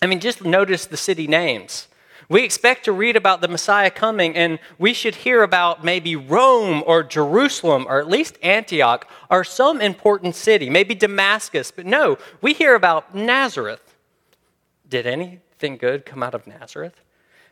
I 0.00 0.06
mean, 0.06 0.20
just 0.20 0.44
notice 0.44 0.86
the 0.86 0.96
city 0.96 1.26
names. 1.26 1.88
We 2.28 2.44
expect 2.44 2.84
to 2.84 2.92
read 2.92 3.16
about 3.16 3.40
the 3.40 3.48
Messiah 3.48 3.90
coming, 3.90 4.36
and 4.36 4.58
we 4.78 4.94
should 4.94 5.16
hear 5.16 5.42
about 5.42 5.84
maybe 5.84 6.16
Rome 6.16 6.82
or 6.86 7.02
Jerusalem 7.02 7.86
or 7.88 7.98
at 7.98 8.08
least 8.08 8.38
Antioch 8.42 9.08
or 9.28 9.44
some 9.44 9.80
important 9.80 10.34
city, 10.34 10.70
maybe 10.70 10.94
Damascus. 10.94 11.70
But 11.70 11.86
no, 11.86 12.18
we 12.40 12.54
hear 12.54 12.74
about 12.74 13.14
Nazareth. 13.14 13.94
Did 14.88 15.06
anything 15.06 15.76
good 15.76 16.06
come 16.06 16.22
out 16.22 16.34
of 16.34 16.46
Nazareth? 16.46 17.00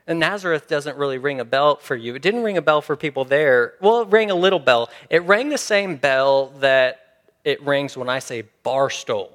And 0.07 0.19
Nazareth 0.19 0.67
doesn't 0.67 0.97
really 0.97 1.19
ring 1.19 1.39
a 1.39 1.45
bell 1.45 1.75
for 1.75 1.95
you. 1.95 2.15
It 2.15 2.21
didn't 2.21 2.43
ring 2.43 2.57
a 2.57 2.61
bell 2.61 2.81
for 2.81 2.95
people 2.95 3.23
there. 3.23 3.75
Well, 3.81 4.01
it 4.01 4.07
rang 4.09 4.31
a 4.31 4.35
little 4.35 4.59
bell. 4.59 4.89
It 5.09 5.23
rang 5.23 5.49
the 5.49 5.57
same 5.57 5.95
bell 5.95 6.47
that 6.59 7.10
it 7.43 7.61
rings 7.63 7.97
when 7.97 8.09
I 8.09 8.19
say 8.19 8.43
Barstow. 8.63 9.29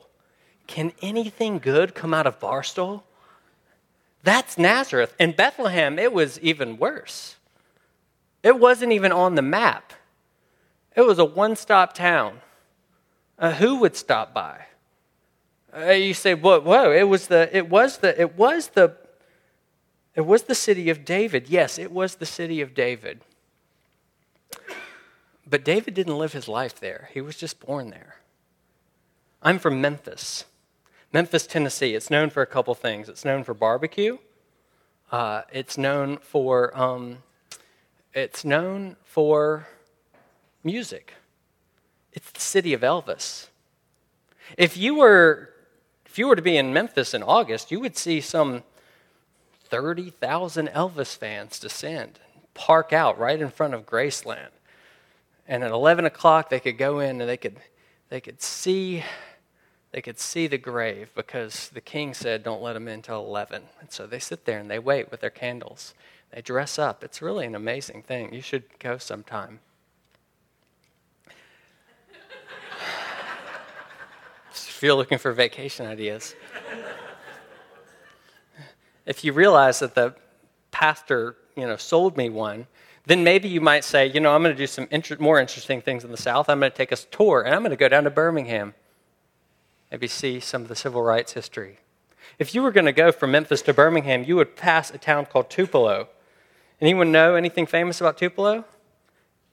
Can 0.66 0.92
anything 1.02 1.58
good 1.58 1.94
come 1.94 2.12
out 2.12 2.26
of 2.26 2.40
Barstow? 2.40 3.02
That's 4.22 4.58
Nazareth. 4.58 5.14
In 5.18 5.32
Bethlehem, 5.32 5.98
it 5.98 6.12
was 6.12 6.40
even 6.40 6.78
worse. 6.78 7.36
It 8.42 8.58
wasn't 8.58 8.92
even 8.92 9.12
on 9.12 9.34
the 9.34 9.42
map. 9.42 9.92
It 10.96 11.02
was 11.02 11.18
a 11.18 11.24
one 11.24 11.56
stop 11.56 11.92
town. 11.92 12.40
Uh, 13.38 13.52
who 13.52 13.80
would 13.80 13.96
stop 13.96 14.32
by? 14.32 14.66
Uh, 15.76 15.90
you 15.90 16.14
say, 16.14 16.34
whoa, 16.34 16.60
whoa, 16.60 16.90
it 16.90 17.02
was 17.02 17.26
the, 17.26 17.54
it 17.54 17.68
was 17.68 17.98
the, 17.98 18.18
it 18.20 18.36
was 18.36 18.68
the, 18.68 18.96
it 20.14 20.22
was 20.22 20.44
the 20.44 20.54
city 20.54 20.88
of 20.88 21.04
David. 21.04 21.48
Yes, 21.48 21.78
it 21.78 21.92
was 21.92 22.14
the 22.14 22.24
city 22.24 22.62
of 22.62 22.72
David. 22.72 23.20
But 25.48 25.64
David 25.64 25.94
didn't 25.94 26.18
live 26.18 26.32
his 26.32 26.48
life 26.48 26.80
there, 26.80 27.08
he 27.12 27.20
was 27.20 27.36
just 27.36 27.64
born 27.64 27.90
there. 27.90 28.16
I'm 29.42 29.58
from 29.58 29.80
Memphis, 29.80 30.44
Memphis, 31.12 31.46
Tennessee. 31.46 31.94
It's 31.94 32.10
known 32.10 32.30
for 32.30 32.42
a 32.42 32.46
couple 32.46 32.74
things. 32.74 33.08
It's 33.08 33.24
known 33.24 33.44
for 33.44 33.54
barbecue. 33.54 34.18
Uh, 35.12 35.42
it's 35.52 35.78
known 35.78 36.18
for 36.18 36.76
um, 36.76 37.18
it's 38.12 38.44
known 38.44 38.96
for 39.04 39.68
music. 40.64 41.14
It's 42.12 42.30
the 42.32 42.40
city 42.40 42.72
of 42.72 42.80
Elvis. 42.80 43.46
If 44.58 44.76
you 44.76 44.96
were 44.96 45.50
if 46.06 46.18
you 46.18 46.26
were 46.26 46.36
to 46.36 46.42
be 46.42 46.56
in 46.56 46.72
Memphis 46.72 47.14
in 47.14 47.22
August, 47.22 47.70
you 47.70 47.78
would 47.78 47.96
see 47.96 48.20
some 48.20 48.64
30,000 49.68 50.68
Elvis 50.68 51.16
fans 51.16 51.58
descend, 51.58 52.18
park 52.54 52.92
out 52.92 53.18
right 53.18 53.40
in 53.40 53.50
front 53.50 53.74
of 53.74 53.84
Graceland 53.84 54.50
and 55.48 55.62
at 55.64 55.70
11 55.70 56.04
o'clock 56.04 56.50
they 56.50 56.60
could 56.60 56.78
go 56.78 57.00
in 57.00 57.20
and 57.20 57.28
they 57.28 57.36
could 57.36 57.56
they 58.08 58.20
could 58.20 58.40
see 58.42 59.04
They 59.96 60.02
could 60.02 60.18
see 60.20 60.46
the 60.46 60.58
grave 60.58 61.10
because 61.14 61.70
the 61.70 61.80
king 61.80 62.12
said, 62.12 62.42
Don't 62.42 62.60
let 62.60 62.74
them 62.74 62.86
in 62.86 62.94
until 62.96 63.20
11. 63.20 63.62
And 63.80 63.90
so 63.90 64.06
they 64.06 64.18
sit 64.18 64.44
there 64.44 64.58
and 64.58 64.70
they 64.70 64.78
wait 64.78 65.10
with 65.10 65.20
their 65.20 65.30
candles. 65.30 65.94
They 66.32 66.42
dress 66.42 66.78
up. 66.78 67.02
It's 67.02 67.22
really 67.22 67.46
an 67.46 67.54
amazing 67.54 68.02
thing. 68.02 68.34
You 68.34 68.42
should 68.42 68.64
go 68.78 68.98
sometime. 68.98 69.60
if 74.50 74.82
you're 74.82 74.92
looking 74.92 75.16
for 75.16 75.32
vacation 75.32 75.86
ideas. 75.86 76.34
if 79.06 79.24
you 79.24 79.32
realize 79.32 79.78
that 79.78 79.94
the 79.94 80.14
pastor, 80.72 81.36
you 81.56 81.66
know, 81.66 81.76
sold 81.76 82.18
me 82.18 82.28
one, 82.28 82.66
then 83.06 83.22
maybe 83.22 83.48
you 83.48 83.60
might 83.60 83.84
say, 83.84 84.06
you 84.06 84.18
know, 84.18 84.34
I'm 84.34 84.42
going 84.42 84.54
to 84.54 84.58
do 84.58 84.66
some 84.66 84.88
inter- 84.90 85.16
more 85.20 85.40
interesting 85.40 85.80
things 85.80 86.04
in 86.04 86.10
the 86.10 86.16
South. 86.16 86.48
I'm 86.48 86.58
going 86.58 86.72
to 86.72 86.76
take 86.76 86.90
a 86.90 86.96
tour, 86.96 87.42
and 87.42 87.54
I'm 87.54 87.62
going 87.62 87.70
to 87.70 87.76
go 87.76 87.88
down 87.88 88.04
to 88.04 88.10
Birmingham. 88.10 88.74
Maybe 89.92 90.08
see 90.08 90.40
some 90.40 90.62
of 90.62 90.68
the 90.68 90.74
civil 90.74 91.02
rights 91.02 91.32
history. 91.32 91.78
If 92.40 92.54
you 92.54 92.62
were 92.62 92.72
going 92.72 92.86
to 92.86 92.92
go 92.92 93.12
from 93.12 93.30
Memphis 93.30 93.62
to 93.62 93.72
Birmingham, 93.72 94.24
you 94.24 94.34
would 94.36 94.56
pass 94.56 94.90
a 94.90 94.98
town 94.98 95.26
called 95.26 95.48
Tupelo. 95.48 96.08
Anyone 96.80 97.12
know 97.12 97.36
anything 97.36 97.64
famous 97.64 98.00
about 98.00 98.18
Tupelo? 98.18 98.64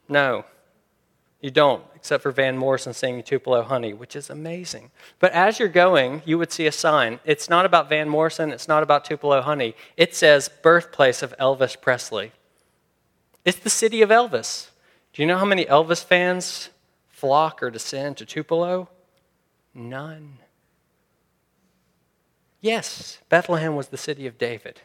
No. 0.10 0.46
You 1.40 1.52
don't, 1.52 1.84
except 1.94 2.24
for 2.24 2.32
Van 2.32 2.58
Morrison 2.58 2.94
singing 2.94 3.22
Tupelo 3.22 3.62
Honey, 3.62 3.94
which 3.94 4.16
is 4.16 4.30
amazing. 4.30 4.90
But 5.20 5.32
as 5.34 5.60
you're 5.60 5.68
going, 5.68 6.24
you 6.26 6.38
would 6.40 6.52
see 6.52 6.66
a 6.66 6.72
sign. 6.72 7.20
It's 7.24 7.50
not 7.50 7.66
about 7.66 7.90
Van 7.90 8.10
Morrison, 8.10 8.52
it's 8.52 8.68
not 8.68 8.82
about 8.82 9.06
Tupelo 9.06 9.42
Honey. 9.42 9.76
It 9.96 10.16
says 10.16 10.50
birthplace 10.62 11.22
of 11.22 11.38
Elvis 11.38 11.80
Presley. 11.80 12.32
It's 13.46 13.60
the 13.60 13.70
city 13.70 14.02
of 14.02 14.10
Elvis. 14.10 14.70
Do 15.12 15.22
you 15.22 15.28
know 15.28 15.38
how 15.38 15.46
many 15.46 15.66
Elvis 15.66 16.04
fans 16.04 16.70
flock 17.10 17.62
or 17.62 17.70
descend 17.70 18.18
to 18.18 18.26
Tupelo? 18.26 18.90
None. 19.74 20.40
Yes, 22.62 23.20
Bethlehem 23.28 23.76
was 23.76 23.90
the 23.90 23.98
city 23.98 24.26
of 24.26 24.38
David. 24.38 24.82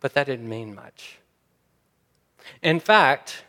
But 0.00 0.14
that 0.14 0.26
didn't 0.26 0.48
mean 0.48 0.74
much. 0.74 1.18
In 2.62 2.80
fact, 2.80 3.44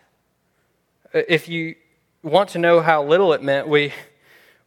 uh, 1.13 1.21
if 1.27 1.47
you 1.47 1.75
want 2.23 2.49
to 2.49 2.59
know 2.59 2.81
how 2.81 3.03
little 3.03 3.33
it 3.33 3.41
meant, 3.41 3.67
we, 3.67 3.93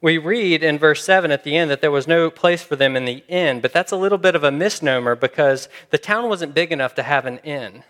we 0.01 0.17
read 0.17 0.63
in 0.63 0.79
verse 0.79 1.03
7 1.03 1.31
at 1.31 1.43
the 1.43 1.55
end 1.55 1.69
that 1.69 1.81
there 1.81 1.91
was 1.91 2.07
no 2.07 2.29
place 2.29 2.63
for 2.63 2.75
them 2.75 2.95
in 2.95 3.05
the 3.05 3.23
inn, 3.27 3.61
but 3.61 3.71
that's 3.71 3.91
a 3.91 3.97
little 3.97 4.17
bit 4.17 4.35
of 4.35 4.43
a 4.43 4.51
misnomer 4.51 5.15
because 5.15 5.69
the 5.91 5.97
town 5.97 6.27
wasn't 6.27 6.55
big 6.55 6.71
enough 6.71 6.95
to 6.95 7.03
have 7.03 7.25
an 7.25 7.37
inn. 7.39 7.83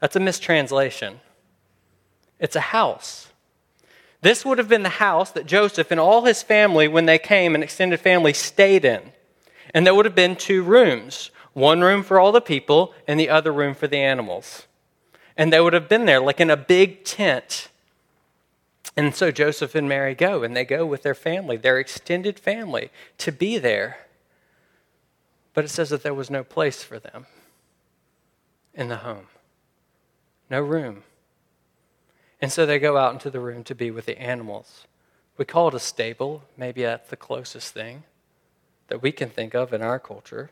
That's 0.00 0.16
a 0.16 0.20
mistranslation. 0.20 1.20
It's 2.40 2.56
a 2.56 2.60
house. 2.60 3.28
This 4.22 4.44
would 4.44 4.58
have 4.58 4.68
been 4.68 4.82
the 4.82 4.88
house 4.88 5.30
that 5.32 5.46
Joseph 5.46 5.90
and 5.90 6.00
all 6.00 6.24
his 6.24 6.42
family, 6.42 6.88
when 6.88 7.06
they 7.06 7.18
came, 7.18 7.54
an 7.54 7.62
extended 7.62 8.00
family, 8.00 8.32
stayed 8.32 8.84
in. 8.84 9.12
And 9.72 9.86
there 9.86 9.94
would 9.94 10.06
have 10.06 10.14
been 10.14 10.36
two 10.36 10.62
rooms 10.62 11.30
one 11.54 11.80
room 11.80 12.02
for 12.02 12.18
all 12.18 12.32
the 12.32 12.40
people, 12.40 12.92
and 13.06 13.18
the 13.18 13.30
other 13.30 13.52
room 13.52 13.74
for 13.74 13.86
the 13.86 13.98
animals. 13.98 14.66
And 15.36 15.52
they 15.52 15.60
would 15.60 15.72
have 15.72 15.88
been 15.88 16.04
there, 16.04 16.20
like 16.20 16.40
in 16.40 16.50
a 16.50 16.56
big 16.56 17.04
tent. 17.04 17.68
And 18.96 19.14
so 19.14 19.30
Joseph 19.30 19.74
and 19.74 19.88
Mary 19.88 20.14
go, 20.14 20.42
and 20.42 20.56
they 20.56 20.64
go 20.64 20.86
with 20.86 21.02
their 21.02 21.14
family, 21.14 21.56
their 21.56 21.78
extended 21.78 22.38
family, 22.38 22.90
to 23.18 23.32
be 23.32 23.58
there. 23.58 23.98
But 25.52 25.64
it 25.64 25.68
says 25.68 25.90
that 25.90 26.02
there 26.02 26.14
was 26.14 26.30
no 26.30 26.44
place 26.44 26.82
for 26.82 26.98
them 26.98 27.26
in 28.72 28.88
the 28.88 28.98
home, 28.98 29.26
no 30.50 30.60
room. 30.60 31.02
And 32.40 32.52
so 32.52 32.66
they 32.66 32.78
go 32.78 32.96
out 32.96 33.12
into 33.12 33.30
the 33.30 33.40
room 33.40 33.64
to 33.64 33.74
be 33.74 33.90
with 33.90 34.06
the 34.06 34.20
animals. 34.20 34.86
We 35.36 35.44
call 35.44 35.68
it 35.68 35.74
a 35.74 35.80
stable. 35.80 36.42
Maybe 36.56 36.82
that's 36.82 37.10
the 37.10 37.16
closest 37.16 37.72
thing 37.74 38.04
that 38.88 39.02
we 39.02 39.12
can 39.12 39.30
think 39.30 39.54
of 39.54 39.72
in 39.72 39.82
our 39.82 39.98
culture. 39.98 40.50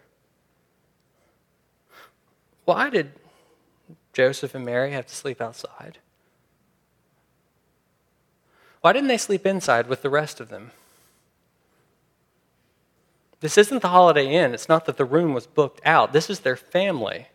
Why 2.65 2.91
did 2.91 3.13
Joseph 4.13 4.55
and 4.55 4.65
Mary 4.65 4.93
have 4.93 5.07
to 5.07 5.15
sleep 5.15 5.41
outside? 5.41 5.99
Why 8.83 8.93
didn't 8.93 9.09
they 9.09 9.19
sleep 9.19 9.47
inside 9.47 9.87
with 9.87 10.03
the 10.03 10.11
rest 10.11 10.41
of 10.41 10.49
them? 10.49 10.73
This 13.41 13.57
isn't 13.57 13.81
the 13.81 13.89
Holiday 13.89 14.27
Inn. 14.27 14.55
It's 14.55 14.69
not 14.69 14.85
that 14.85 14.97
the 14.97 15.05
room 15.05 15.33
was 15.35 15.47
booked 15.47 15.81
out. 15.85 16.13
This 16.13 16.29
is 16.29 16.41
their 16.41 16.57
family. 16.57 17.29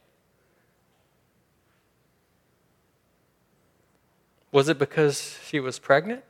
Was 4.51 4.69
it 4.69 4.77
because 4.77 5.38
she 5.45 5.60
was 5.60 5.79
pregnant? 5.79 6.23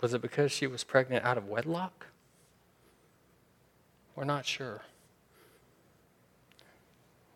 Was 0.00 0.14
it 0.14 0.22
because 0.22 0.52
she 0.52 0.66
was 0.66 0.84
pregnant 0.84 1.24
out 1.24 1.38
of 1.38 1.48
wedlock? 1.48 2.06
We're 4.14 4.24
not 4.24 4.46
sure. 4.46 4.82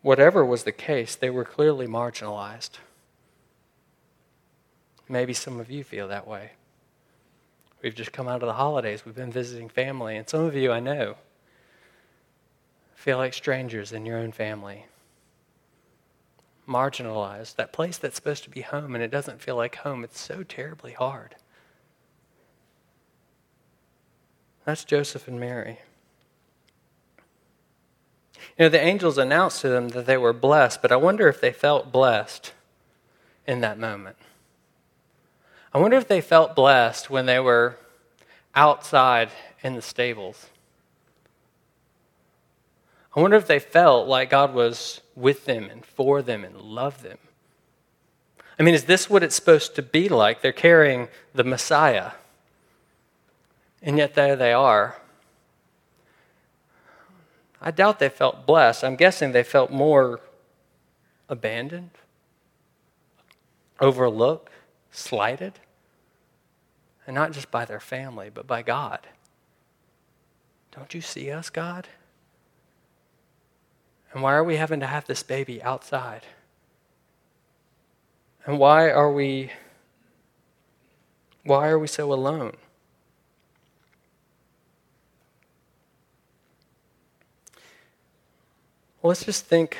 Whatever 0.01 0.43
was 0.43 0.63
the 0.63 0.71
case, 0.71 1.15
they 1.15 1.29
were 1.29 1.45
clearly 1.45 1.85
marginalized. 1.85 2.71
Maybe 5.11 5.33
some 5.33 5.59
of 5.59 5.69
you 5.69 5.83
feel 5.83 6.07
that 6.07 6.25
way. 6.25 6.51
We've 7.83 7.93
just 7.93 8.13
come 8.13 8.29
out 8.29 8.41
of 8.41 8.47
the 8.47 8.53
holidays, 8.53 9.05
we've 9.05 9.13
been 9.13 9.31
visiting 9.31 9.67
family, 9.67 10.15
and 10.15 10.29
some 10.29 10.45
of 10.45 10.55
you 10.55 10.71
I 10.71 10.79
know 10.79 11.15
feel 12.95 13.17
like 13.17 13.33
strangers 13.33 13.91
in 13.91 14.05
your 14.05 14.17
own 14.17 14.31
family 14.31 14.85
marginalized, 16.67 17.55
that 17.55 17.73
place 17.73 17.97
that's 17.97 18.15
supposed 18.15 18.43
to 18.43 18.49
be 18.49 18.61
home 18.61 18.95
and 18.95 19.03
it 19.03 19.11
doesn't 19.11 19.41
feel 19.41 19.55
like 19.55 19.77
home. 19.77 20.03
It's 20.03 20.21
so 20.21 20.43
terribly 20.43 20.93
hard. 20.93 21.35
That's 24.63 24.85
Joseph 24.85 25.27
and 25.27 25.39
Mary. 25.39 25.79
You 28.57 28.65
know, 28.65 28.69
the 28.69 28.79
angels 28.79 29.17
announced 29.17 29.61
to 29.61 29.69
them 29.69 29.89
that 29.89 30.05
they 30.05 30.17
were 30.17 30.33
blessed, 30.33 30.81
but 30.81 30.91
I 30.91 30.95
wonder 30.95 31.27
if 31.27 31.41
they 31.41 31.51
felt 31.51 31.91
blessed 31.91 32.53
in 33.47 33.59
that 33.61 33.79
moment. 33.79 34.15
I 35.73 35.79
wonder 35.79 35.97
if 35.97 36.07
they 36.07 36.21
felt 36.21 36.55
blessed 36.55 37.09
when 37.09 37.25
they 37.25 37.39
were 37.39 37.77
outside 38.53 39.29
in 39.63 39.75
the 39.75 39.81
stables. 39.81 40.47
I 43.15 43.19
wonder 43.19 43.37
if 43.37 43.47
they 43.47 43.59
felt 43.59 44.07
like 44.07 44.29
God 44.29 44.53
was 44.53 45.01
with 45.15 45.45
them 45.45 45.69
and 45.69 45.85
for 45.85 46.21
them 46.21 46.43
and 46.43 46.55
loved 46.55 47.03
them. 47.03 47.17
I 48.59 48.63
mean, 48.63 48.73
is 48.73 48.85
this 48.85 49.09
what 49.09 49.23
it's 49.23 49.35
supposed 49.35 49.75
to 49.75 49.81
be 49.81 50.09
like? 50.09 50.41
They're 50.41 50.51
carrying 50.51 51.07
the 51.33 51.43
Messiah. 51.43 52.11
And 53.81 53.97
yet 53.97 54.13
there 54.13 54.35
they 54.35 54.53
are. 54.53 54.97
I 57.61 57.71
doubt 57.71 57.99
they 57.99 58.09
felt 58.09 58.45
blessed. 58.45 58.83
I'm 58.83 58.95
guessing 58.95 59.31
they 59.31 59.43
felt 59.43 59.71
more 59.71 60.19
abandoned, 61.29 61.91
overlooked, 63.79 64.50
slighted. 64.91 65.59
And 67.07 67.15
not 67.15 67.31
just 67.31 67.49
by 67.49 67.65
their 67.65 67.79
family, 67.79 68.29
but 68.29 68.45
by 68.45 68.61
God. 68.61 69.07
Don't 70.71 70.93
you 70.93 71.01
see 71.01 71.31
us, 71.31 71.49
God? 71.49 71.87
And 74.13 74.21
why 74.21 74.33
are 74.33 74.43
we 74.43 74.57
having 74.57 74.79
to 74.81 74.87
have 74.87 75.05
this 75.05 75.23
baby 75.23 75.61
outside? 75.63 76.23
And 78.45 78.59
why 78.59 78.89
are 78.89 79.11
we 79.11 79.51
why 81.43 81.69
are 81.69 81.79
we 81.79 81.87
so 81.87 82.13
alone? 82.13 82.55
Well, 89.01 89.09
let's 89.09 89.25
just 89.25 89.45
think 89.45 89.77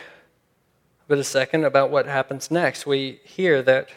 for 1.08 1.14
a 1.14 1.24
second 1.24 1.66
about 1.66 1.92
what 1.92 2.08
happens 2.08 2.50
next. 2.50 2.88
We 2.88 3.20
hear 3.24 3.62
that 3.62 3.90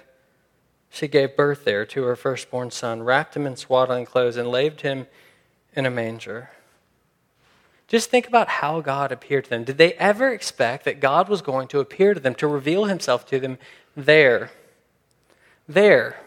she 0.95 1.09
gave 1.09 1.37
birth 1.37 1.65
there 1.65 1.85
to 1.87 2.05
her 2.05 2.15
firstborn 2.15 2.71
son, 2.71 3.03
wrapped 3.03 3.37
him 3.37 3.47
in 3.47 3.57
swaddling 3.57 4.05
clothes, 4.05 4.37
and 4.37 4.49
laid 4.49 4.81
him 4.81 5.09
in 5.75 5.87
a 5.87 5.91
manger. 5.91 6.51
Just 7.89 8.11
think 8.11 8.29
about 8.29 8.49
how 8.49 8.81
God 8.81 9.11
appeared 9.11 9.45
to 9.45 9.51
them. 9.51 9.65
Did 9.65 9.77
they 9.77 9.95
ever 9.95 10.33
expect 10.33 10.85
that 10.85 11.01
God 11.01 11.29
was 11.29 11.43
going 11.43 11.67
to 11.69 11.81
appear 11.81 12.15
to 12.15 12.21
them, 12.21 12.37
to 12.37 12.47
reveal 12.47 12.85
himself 12.85 13.27
to 13.27 13.41
them 13.41 13.59
there? 13.97 14.53
There. 15.69 16.21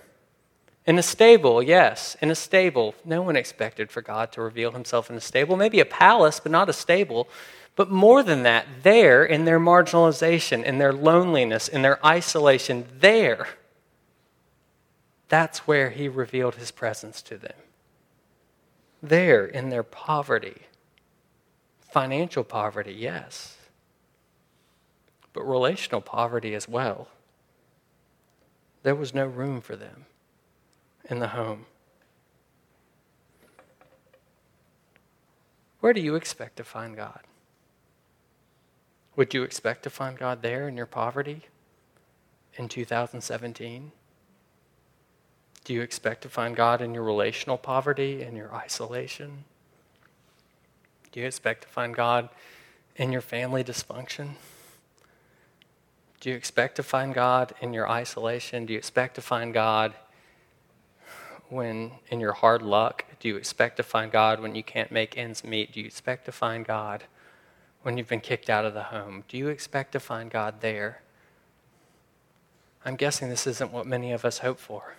In 0.86 1.00
a 1.00 1.04
stable, 1.04 1.64
yes, 1.64 2.18
in 2.22 2.30
a 2.30 2.36
stable. 2.36 2.94
No 3.06 3.22
one 3.22 3.38
expected 3.38 3.90
for 3.90 4.02
God 4.02 4.34
to 4.34 4.42
reveal 4.42 4.72
himself 4.72 5.10
in 5.10 5.16
a 5.16 5.22
stable. 5.22 5.56
Maybe 5.56 5.80
a 5.80 5.86
palace, 5.86 6.42
but 6.42 6.52
not 6.52 6.70
a 6.70 6.74
stable. 6.74 7.30
But 7.78 7.90
more 7.90 8.22
than 8.22 8.44
that, 8.44 8.68
there, 8.84 9.24
in 9.24 9.46
their 9.46 9.60
marginalization, 9.60 10.64
in 10.64 10.78
their 10.78 10.94
loneliness, 10.94 11.70
in 11.70 11.84
their 11.84 12.06
isolation, 12.06 12.86
there, 13.00 13.48
that's 15.30 15.68
where 15.68 15.90
he 15.92 16.08
revealed 16.08 16.56
his 16.56 16.72
presence 16.72 17.22
to 17.24 17.38
them. 17.38 17.58
There, 19.04 19.46
in 19.46 19.70
their 19.70 19.84
poverty 19.84 20.63
Financial 21.92 22.44
poverty, 22.44 22.94
yes, 22.94 23.58
but 25.34 25.44
relational 25.44 26.02
poverty 26.02 26.54
as 26.54 26.68
well. 26.68 27.08
There 28.84 28.96
was 28.96 29.13
no 29.13 29.26
room 29.26 29.62
for 29.62 29.76
them. 29.76 30.06
in 31.10 31.20
the 31.20 31.30
home. 31.30 31.66
Where 35.80 35.94
do 35.94 36.02
you 36.02 36.16
expect 36.16 36.58
to 36.58 36.63
find 36.63 36.96
God? 36.98 37.22
Would 39.16 39.34
you 39.34 39.44
expect 39.44 39.84
to 39.84 39.90
find 39.90 40.18
God 40.18 40.42
there 40.42 40.68
in 40.68 40.78
your 40.78 40.86
poverty 40.86 41.44
in 42.56 42.68
2017? 42.70 43.92
Do 45.68 45.74
you 45.74 45.82
expect 45.82 46.22
to 46.22 46.30
find 46.30 46.56
God 46.56 46.82
in 46.82 46.94
your 46.94 47.04
relational 47.04 47.58
poverty 47.58 48.22
and 48.22 48.38
your 48.38 48.56
isolation? 48.56 49.44
Do 51.12 51.20
you 51.20 51.26
expect 51.26 51.64
to 51.64 51.68
find 51.68 51.94
God 51.94 52.30
in 52.96 53.12
your 53.12 53.20
family 53.20 53.66
dysfunction? 53.66 54.36
Do 56.22 56.30
you 56.30 56.38
expect 56.38 56.78
to 56.78 56.84
find 56.84 57.14
God 57.14 57.54
in 57.60 57.74
your 57.74 57.90
isolation? 57.92 58.66
Do 58.66 58.72
you 58.72 58.80
expect 58.80 59.16
to 59.16 59.22
find 59.22 59.54
God 59.54 59.94
when 61.50 61.92
in 62.08 62.22
your 62.22 62.32
hard 62.32 62.62
luck? 62.62 63.04
Do 63.20 63.28
you 63.28 63.36
expect 63.36 63.76
to 63.76 63.84
find 63.84 64.10
God 64.10 64.40
when 64.40 64.56
you 64.56 64.64
can't 64.64 64.90
make 64.90 65.18
ends 65.18 65.44
meet? 65.44 65.74
Do 65.74 65.82
you 65.82 65.86
expect 65.86 66.24
to 66.28 66.32
find 66.32 66.66
God 66.66 67.04
when 67.82 67.98
you've 67.98 68.08
been 68.08 68.22
kicked 68.22 68.50
out 68.50 68.64
of 68.64 68.74
the 68.74 68.84
home? 68.84 69.26
Do 69.28 69.38
you 69.38 69.50
expect 69.50 69.92
to 69.92 70.00
find 70.00 70.32
God 70.32 70.62
there? 70.62 71.02
I'm 72.86 72.96
guessing 72.96 73.28
this 73.28 73.46
isn't 73.46 73.74
what 73.74 73.86
many 73.86 74.14
of 74.14 74.24
us 74.24 74.38
hope 74.38 74.60
for. 74.60 74.96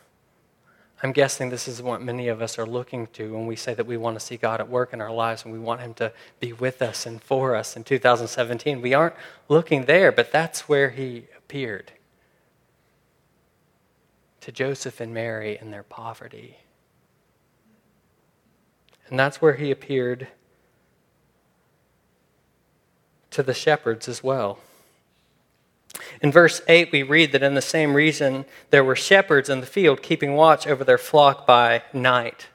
I'm 1.03 1.13
guessing 1.13 1.49
this 1.49 1.69
is 1.69 1.81
what 1.81 2.03
many 2.03 2.27
of 2.27 2.43
us 2.43 2.59
are 2.59 2.67
looking 2.67 3.07
to 3.09 3.33
when 3.33 3.47
we 3.47 3.55
say 3.55 3.73
that 3.75 3.87
we 3.87 3.97
want 3.97 4.19
to 4.19 4.25
see 4.25 4.37
God 4.37 4.61
at 4.61 4.69
work 4.69 4.93
in 4.93 5.01
our 5.01 5.13
lives 5.13 5.45
and 5.45 5.53
we 5.53 5.59
want 5.59 5.81
Him 5.81 5.95
to 5.95 6.13
be 6.41 6.53
with 6.53 6.83
us 6.83 7.07
and 7.07 7.23
for 7.23 7.55
us 7.55 7.77
in 7.77 7.85
2017. 7.85 8.83
We 8.83 8.95
aren't 8.95 9.15
looking 9.49 9.85
there, 9.85 10.11
but 10.11 10.33
that's 10.33 10.69
where 10.69 10.91
He 10.91 11.27
appeared 11.37 11.93
to 14.41 14.51
Joseph 14.51 15.01
and 15.01 15.15
Mary 15.15 15.57
in 15.61 15.71
their 15.71 15.85
poverty. 15.85 16.59
And 19.09 19.19
that's 19.19 19.41
where 19.41 19.55
He 19.55 19.71
appeared 19.71 20.27
to 23.31 23.43
the 23.45 23.55
shepherds 23.55 24.09
as 24.09 24.25
well. 24.25 24.59
In 26.21 26.33
verse 26.33 26.61
8, 26.69 26.91
we 26.93 27.03
read 27.03 27.33
that 27.33 27.43
in 27.43 27.55
the 27.55 27.63
same 27.63 27.95
reason 27.95 28.45
there 28.71 28.85
were 28.85 28.97
shepherds 28.97 29.49
in 29.49 29.61
the 29.61 29.67
field 29.67 30.03
keeping 30.03 30.35
watch 30.35 30.67
over 30.67 30.85
their 30.85 30.99
flock 30.99 31.47
by 31.47 31.83
night. 31.93 32.49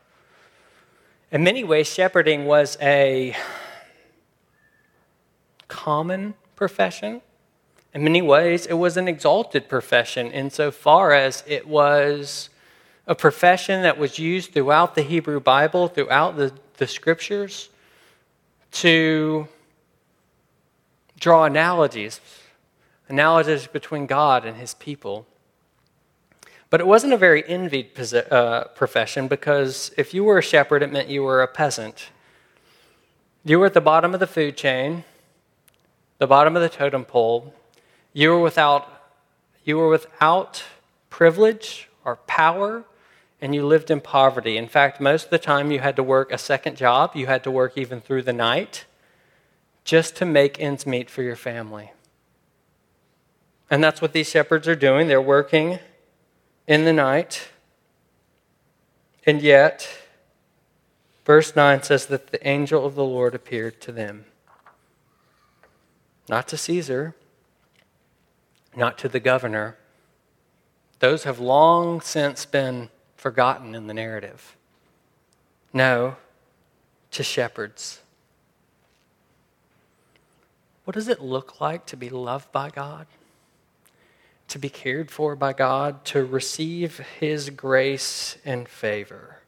In 1.31 1.43
many 1.43 1.63
ways, 1.63 1.87
shepherding 1.87 2.45
was 2.45 2.77
a 2.81 3.35
common 5.67 6.35
profession. 6.55 7.21
In 7.93 8.03
many 8.03 8.21
ways, 8.21 8.65
it 8.65 8.73
was 8.73 8.97
an 8.97 9.07
exalted 9.07 9.67
profession 9.67 10.31
insofar 10.31 11.11
as 11.11 11.43
it 11.47 11.67
was 11.67 12.49
a 13.07 13.15
profession 13.15 13.81
that 13.81 13.97
was 13.97 14.19
used 14.19 14.53
throughout 14.53 14.95
the 14.95 15.01
Hebrew 15.01 15.39
Bible, 15.39 15.87
throughout 15.87 16.37
the, 16.37 16.53
the 16.77 16.87
scriptures, 16.87 17.69
to 18.71 19.47
draw 21.19 21.45
analogies 21.45 22.19
analogies 23.09 23.67
between 23.67 24.05
God 24.05 24.45
and 24.45 24.57
his 24.57 24.73
people. 24.73 25.25
But 26.69 26.81
it 26.81 26.87
wasn't 26.87 27.13
a 27.13 27.17
very 27.17 27.47
envied 27.47 27.91
uh, 28.31 28.63
profession 28.75 29.27
because 29.27 29.91
if 29.95 30.13
you 30.13 30.23
were 30.23 30.39
a 30.39 30.41
shepherd, 30.41 30.81
it 30.81 30.91
meant 30.91 31.07
you 31.07 31.21
were 31.21 31.41
a 31.43 31.47
peasant. 31.47 32.09
You 33.45 33.59
were 33.59 33.67
at 33.67 33.73
the 33.73 33.81
bottom 33.81 34.13
of 34.13 34.19
the 34.19 34.27
food 34.27 34.57
chain, 34.57 35.03
the 36.17 36.27
bottom 36.27 36.55
of 36.55 36.61
the 36.61 36.69
totem 36.69 37.05
pole. 37.05 37.53
You 38.13 38.31
were 38.31 38.41
without, 38.41 38.87
you 39.63 39.77
were 39.77 39.89
without 39.89 40.63
privilege 41.09 41.89
or 42.05 42.15
power, 42.15 42.85
and 43.39 43.53
you 43.53 43.65
lived 43.67 43.91
in 43.91 43.99
poverty. 43.99 44.57
In 44.57 44.67
fact, 44.67 45.01
most 45.01 45.25
of 45.25 45.29
the 45.29 45.37
time 45.37 45.69
you 45.69 45.79
had 45.79 45.95
to 45.97 46.03
work 46.03 46.31
a 46.31 46.37
second 46.37 46.77
job. 46.77 47.11
You 47.13 47.27
had 47.27 47.43
to 47.43 47.51
work 47.51 47.77
even 47.77 48.01
through 48.01 48.23
the 48.23 48.33
night 48.33 48.85
just 49.83 50.15
to 50.15 50.25
make 50.25 50.59
ends 50.59 50.87
meet 50.87 51.09
for 51.09 51.21
your 51.21 51.35
family. 51.35 51.91
And 53.73 53.83
that's 53.83 54.03
what 54.03 54.13
these 54.13 54.29
shepherds 54.29 54.67
are 54.67 54.75
doing. 54.75 55.07
They're 55.07 55.19
working 55.19 55.79
in 56.67 56.85
the 56.85 56.93
night. 56.93 57.47
And 59.25 59.41
yet, 59.41 59.89
verse 61.25 61.55
9 61.55 61.81
says 61.81 62.05
that 62.05 62.27
the 62.27 62.47
angel 62.47 62.85
of 62.85 62.93
the 62.93 63.03
Lord 63.03 63.33
appeared 63.33 63.81
to 63.81 63.91
them. 63.91 64.25
Not 66.29 66.47
to 66.49 66.57
Caesar, 66.57 67.15
not 68.75 68.99
to 68.99 69.09
the 69.09 69.19
governor. 69.19 69.75
Those 70.99 71.23
have 71.23 71.39
long 71.39 71.99
since 71.99 72.45
been 72.45 72.89
forgotten 73.15 73.73
in 73.73 73.87
the 73.87 73.93
narrative. 73.95 74.55
No, 75.73 76.17
to 77.09 77.23
shepherds. 77.23 78.01
What 80.85 80.93
does 80.93 81.07
it 81.07 81.21
look 81.21 81.59
like 81.59 81.87
to 81.87 81.97
be 81.97 82.11
loved 82.11 82.51
by 82.51 82.69
God? 82.69 83.07
To 84.47 84.59
be 84.59 84.69
cared 84.69 85.09
for 85.09 85.35
by 85.35 85.53
God, 85.53 86.05
to 86.05 86.23
receive 86.23 86.99
His 87.19 87.49
grace 87.49 88.37
and 88.45 88.67
favor? 88.67 89.39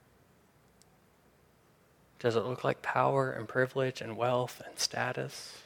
Does 2.19 2.35
it 2.35 2.45
look 2.45 2.63
like 2.63 2.81
power 2.81 3.31
and 3.31 3.47
privilege 3.47 4.01
and 4.01 4.17
wealth 4.17 4.61
and 4.65 4.79
status? 4.79 5.59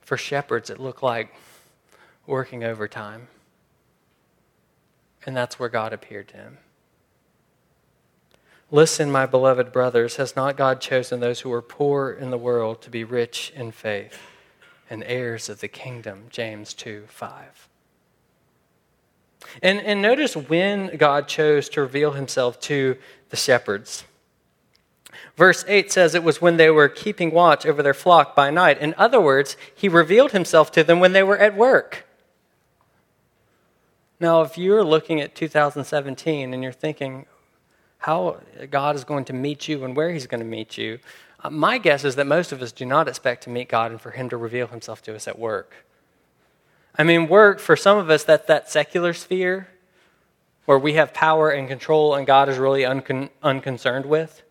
For 0.00 0.16
shepherds, 0.16 0.70
it 0.70 0.80
looked 0.80 1.04
like 1.04 1.32
working 2.26 2.64
overtime. 2.64 3.28
And 5.24 5.36
that's 5.36 5.58
where 5.58 5.68
God 5.68 5.92
appeared 5.92 6.28
to 6.28 6.36
him. 6.36 6.58
Listen, 8.72 9.10
my 9.10 9.26
beloved 9.26 9.70
brothers, 9.70 10.16
has 10.16 10.34
not 10.34 10.56
God 10.56 10.80
chosen 10.80 11.20
those 11.20 11.40
who 11.40 11.52
are 11.52 11.62
poor 11.62 12.10
in 12.10 12.30
the 12.30 12.38
world 12.38 12.82
to 12.82 12.90
be 12.90 13.04
rich 13.04 13.52
in 13.54 13.70
faith? 13.70 14.18
And 14.90 15.04
heirs 15.06 15.48
of 15.48 15.60
the 15.60 15.68
kingdom, 15.68 16.24
James 16.30 16.74
2 16.74 17.04
5. 17.08 17.68
And, 19.62 19.80
and 19.80 20.02
notice 20.02 20.36
when 20.36 20.96
God 20.96 21.28
chose 21.28 21.68
to 21.70 21.80
reveal 21.80 22.12
himself 22.12 22.60
to 22.62 22.96
the 23.30 23.36
shepherds. 23.36 24.04
Verse 25.36 25.64
8 25.66 25.90
says 25.90 26.14
it 26.14 26.22
was 26.22 26.42
when 26.42 26.56
they 26.56 26.70
were 26.70 26.88
keeping 26.88 27.30
watch 27.30 27.64
over 27.64 27.82
their 27.82 27.94
flock 27.94 28.36
by 28.36 28.50
night. 28.50 28.78
In 28.78 28.94
other 28.98 29.20
words, 29.20 29.56
he 29.74 29.88
revealed 29.88 30.32
himself 30.32 30.70
to 30.72 30.84
them 30.84 31.00
when 31.00 31.12
they 31.12 31.22
were 31.22 31.38
at 31.38 31.56
work. 31.56 32.06
Now, 34.18 34.42
if 34.42 34.58
you're 34.58 34.84
looking 34.84 35.20
at 35.20 35.34
2017 35.34 36.52
and 36.52 36.62
you're 36.62 36.72
thinking 36.72 37.24
how 37.98 38.40
God 38.70 38.96
is 38.96 39.04
going 39.04 39.24
to 39.26 39.32
meet 39.32 39.66
you 39.66 39.84
and 39.84 39.96
where 39.96 40.10
he's 40.10 40.26
going 40.26 40.42
to 40.42 40.46
meet 40.46 40.76
you, 40.76 40.98
my 41.48 41.78
guess 41.78 42.04
is 42.04 42.16
that 42.16 42.26
most 42.26 42.52
of 42.52 42.60
us 42.60 42.72
do 42.72 42.84
not 42.84 43.08
expect 43.08 43.44
to 43.44 43.50
meet 43.50 43.68
God 43.68 43.90
and 43.90 44.00
for 44.00 44.10
Him 44.10 44.28
to 44.28 44.36
reveal 44.36 44.66
Himself 44.66 45.00
to 45.02 45.14
us 45.14 45.26
at 45.26 45.38
work. 45.38 45.86
I 46.98 47.04
mean, 47.04 47.28
work, 47.28 47.60
for 47.60 47.76
some 47.76 47.96
of 47.96 48.10
us, 48.10 48.24
that's 48.24 48.46
that 48.46 48.68
secular 48.68 49.14
sphere 49.14 49.68
where 50.66 50.78
we 50.78 50.94
have 50.94 51.14
power 51.14 51.50
and 51.50 51.66
control 51.66 52.14
and 52.14 52.26
God 52.26 52.48
is 52.48 52.58
really 52.58 52.82
uncon- 52.82 53.30
unconcerned 53.42 54.06
with. 54.06 54.42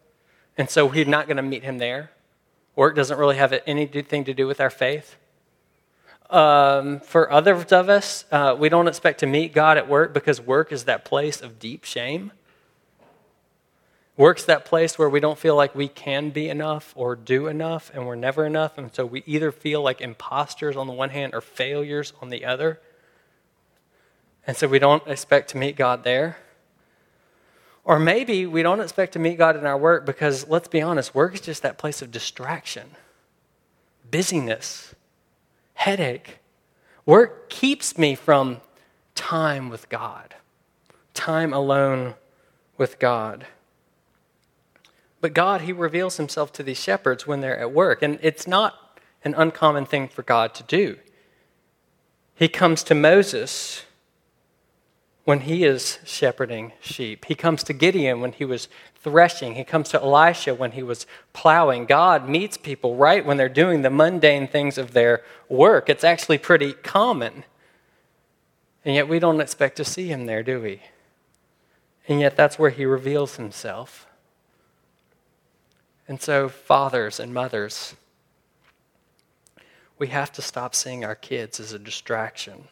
And 0.58 0.70
so 0.70 0.86
we're 0.86 1.06
not 1.06 1.28
going 1.28 1.38
to 1.38 1.44
meet 1.44 1.64
Him 1.64 1.78
there. 1.78 2.12
Work 2.76 2.96
doesn't 2.96 3.18
really 3.18 3.38
have 3.38 3.54
anything 3.68 4.24
to 4.24 4.34
do 4.34 4.48
with 4.48 4.60
our 4.60 4.70
faith. 4.70 5.18
Um, 6.30 7.00
for 7.00 7.32
others 7.32 7.72
of 7.72 7.90
us, 7.90 8.26
uh, 8.32 8.56
we 8.58 8.70
don't 8.70 8.88
expect 8.88 9.20
to 9.22 9.28
meet 9.28 9.54
God 9.54 9.78
at 9.78 9.90
work 9.90 10.14
because 10.14 10.40
work 10.40 10.72
is 10.72 10.86
that 10.86 11.04
place 11.04 11.42
of 11.42 11.60
deep 11.60 11.84
shame. 11.84 12.32
Work's 14.20 14.44
that 14.44 14.66
place 14.66 15.00
where 15.00 15.08
we 15.08 15.22
don't 15.22 15.40
feel 15.40 15.56
like 15.56 15.74
we 15.74 15.88
can 15.88 16.30
be 16.32 16.50
enough 16.50 16.92
or 16.98 17.16
do 17.16 17.48
enough, 17.48 17.90
and 17.94 18.06
we're 18.06 18.16
never 18.16 18.46
enough. 18.46 18.78
And 18.78 18.94
so 18.94 19.06
we 19.06 19.24
either 19.26 19.50
feel 19.50 19.82
like 19.82 20.02
imposters 20.02 20.76
on 20.76 20.88
the 20.88 20.94
one 20.94 21.12
hand 21.12 21.34
or 21.34 21.40
failures 21.40 22.12
on 22.22 22.28
the 22.28 22.44
other. 22.44 22.82
And 24.46 24.58
so 24.58 24.68
we 24.68 24.78
don't 24.78 25.08
expect 25.08 25.52
to 25.52 25.58
meet 25.58 25.78
God 25.78 26.04
there. 26.04 26.36
Or 27.86 27.98
maybe 27.98 28.46
we 28.46 28.62
don't 28.62 28.82
expect 28.82 29.14
to 29.14 29.20
meet 29.20 29.38
God 29.38 29.56
in 29.56 29.66
our 29.66 29.78
work 29.78 30.06
because, 30.06 30.50
let's 30.50 30.68
be 30.68 30.82
honest, 30.82 31.16
work 31.16 31.34
is 31.36 31.40
just 31.40 31.62
that 31.62 31.78
place 31.78 32.02
of 32.02 32.12
distraction, 32.12 32.90
busyness, 34.12 34.94
headache. 35.76 36.40
Work 37.06 37.50
keeps 37.50 37.98
me 37.98 38.16
from 38.16 38.60
time 39.16 39.70
with 39.70 39.88
God, 39.88 40.36
time 41.14 41.54
alone 41.54 42.16
with 42.78 43.00
God. 43.00 43.48
But 45.22 45.34
God, 45.34 45.62
He 45.62 45.74
reveals 45.74 46.18
Himself 46.18 46.52
to 46.54 46.64
these 46.64 46.80
shepherds 46.80 47.28
when 47.28 47.42
they're 47.42 47.60
at 47.60 47.72
work. 47.72 48.02
And 48.02 48.20
it's 48.22 48.48
not 48.48 49.00
an 49.24 49.34
uncommon 49.36 49.86
thing 49.86 50.08
for 50.08 50.24
God 50.24 50.54
to 50.56 50.64
do. 50.64 50.98
He 52.36 52.48
comes 52.48 52.84
to 52.84 52.96
Moses 52.96 53.84
when 55.30 55.42
he 55.42 55.64
is 55.64 56.00
shepherding 56.06 56.74
sheep. 56.80 57.26
He 57.26 57.36
comes 57.36 57.62
to 57.66 57.72
Gideon 57.74 58.20
when 58.20 58.32
he 58.32 58.46
was 58.46 58.68
threshing. 59.04 59.54
He 59.54 59.64
comes 59.64 59.90
to 59.90 60.02
Elisha 60.02 60.56
when 60.56 60.72
he 60.72 60.82
was 60.82 61.06
plowing. 61.34 61.86
God 61.86 62.28
meets 62.28 62.58
people 62.58 62.96
right 62.96 63.24
when 63.24 63.38
they're 63.38 63.48
doing 63.48 63.84
the 63.84 63.92
mundane 63.92 64.48
things 64.48 64.80
of 64.80 64.94
their 64.94 65.22
work. 65.48 65.88
It's 65.88 66.04
actually 66.04 66.40
pretty 66.40 66.74
common. 66.74 67.44
And 68.84 68.96
yet 68.96 69.08
we 69.08 69.20
don't 69.20 69.40
expect 69.40 69.76
to 69.78 69.86
see 69.86 70.08
him 70.08 70.26
there, 70.26 70.42
do 70.42 70.62
we? 70.62 70.82
And 72.08 72.20
yet 72.20 72.36
that's 72.36 72.58
where 72.58 72.72
he 72.72 72.86
reveals 72.86 73.36
himself. 73.36 74.08
And 76.10 76.20
so, 76.20 76.50
fathers 76.50 77.20
and 77.20 77.36
mothers, 77.36 77.96
we 80.00 80.08
have 80.08 80.32
to 80.34 80.42
stop 80.42 80.74
seeing 80.74 81.06
our 81.06 81.14
kids 81.14 81.60
as 81.60 81.72
a 81.72 81.78
distraction 81.78 82.68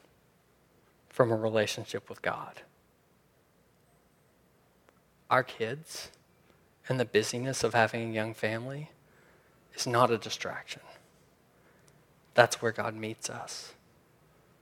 from 1.08 1.32
a 1.32 1.36
relationship 1.36 2.10
with 2.10 2.23
God. 2.23 2.63
Our 5.30 5.43
kids 5.43 6.10
and 6.89 7.00
the 7.00 7.06
busyness 7.06 7.63
of 7.63 7.76
having 7.76 8.10
a 8.10 8.13
young 8.13 8.34
family 8.34 8.89
is 9.76 9.86
not 9.86 10.10
a 10.10 10.17
distraction. 10.17 10.82
That's 12.34 12.60
where 12.60 12.71
God 12.71 12.95
meets 12.95 13.30
us. 13.30 13.73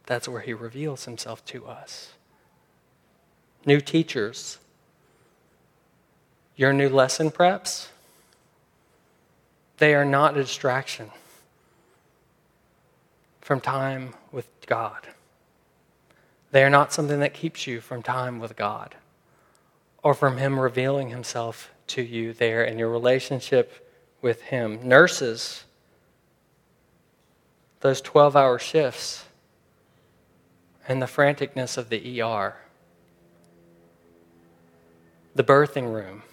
That's 0.06 0.28
where 0.28 0.42
He 0.42 0.54
reveals 0.54 1.06
Himself 1.06 1.46
to 1.46 1.66
us. 1.66 2.12
New 3.66 3.80
teachers, 3.80 4.58
your 6.58 6.74
new 6.74 6.90
lesson 6.90 7.32
preps, 7.32 7.88
they 9.78 9.94
are 9.94 10.06
not 10.06 10.38
a 10.38 10.42
distraction 10.42 11.12
from 13.42 13.60
time 13.62 14.14
with 14.32 14.48
God. 14.66 15.08
They 16.52 16.64
are 16.64 16.70
not 16.70 16.94
something 16.94 17.20
that 17.20 17.34
keeps 17.34 17.68
you 17.68 17.82
from 17.82 18.02
time 18.02 18.40
with 18.40 18.56
God 18.56 18.96
or 20.02 20.14
from 20.14 20.38
Him 20.38 20.60
revealing 20.60 21.10
Himself 21.10 21.72
to 21.88 22.02
you 22.02 22.34
there 22.34 22.64
in 22.64 22.80
your 22.80 22.90
relationship 22.90 23.92
with 24.22 24.42
Him. 24.44 24.80
Nurses, 24.88 25.66
those 27.82 28.02
12 28.02 28.36
hour 28.36 28.58
shifts 28.58 29.26
and 30.88 31.02
the 31.02 31.08
franticness 31.08 31.78
of 31.78 31.90
the 31.90 32.22
ER, 32.22 32.56
the 35.36 35.44
birthing 35.44 35.94
room 35.94 36.24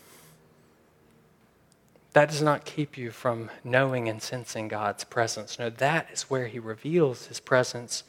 that 2.12 2.28
does 2.28 2.42
not 2.42 2.64
keep 2.64 2.98
you 2.98 3.10
from 3.10 3.50
knowing 3.64 4.08
and 4.08 4.22
sensing 4.22 4.68
God's 4.68 5.04
presence. 5.04 5.58
No, 5.58 5.70
that 5.70 6.08
is 6.12 6.22
where 6.22 6.46
He 6.46 6.58
reveals 6.58 7.26
His 7.26 7.40
presence 7.40 8.04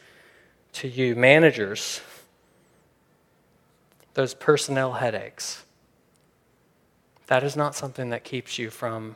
to 0.73 0.87
you. 0.87 1.15
Managers, 1.15 2.01
those 4.13 4.33
personnel 4.33 4.93
headaches, 4.93 5.63
that 7.27 7.43
is 7.43 7.55
not 7.55 7.75
something 7.75 8.09
that 8.09 8.25
keeps 8.25 8.59
you 8.59 8.69
from 8.69 9.15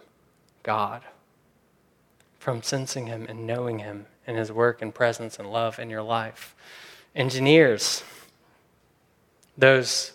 God, 0.64 1.02
from 2.40 2.64
sensing 2.64 3.08
Him 3.08 3.26
and 3.28 3.46
knowing 3.46 3.80
Him 3.80 4.06
and 4.26 4.38
His 4.38 4.52
work 4.52 4.82
and 4.82 4.96
presence 4.96 5.38
and 5.38 5.52
love 5.52 5.80
in 5.80 5.90
your 5.90 6.04
life. 6.04 6.56
Engineers, 7.14 8.04
those 9.58 10.14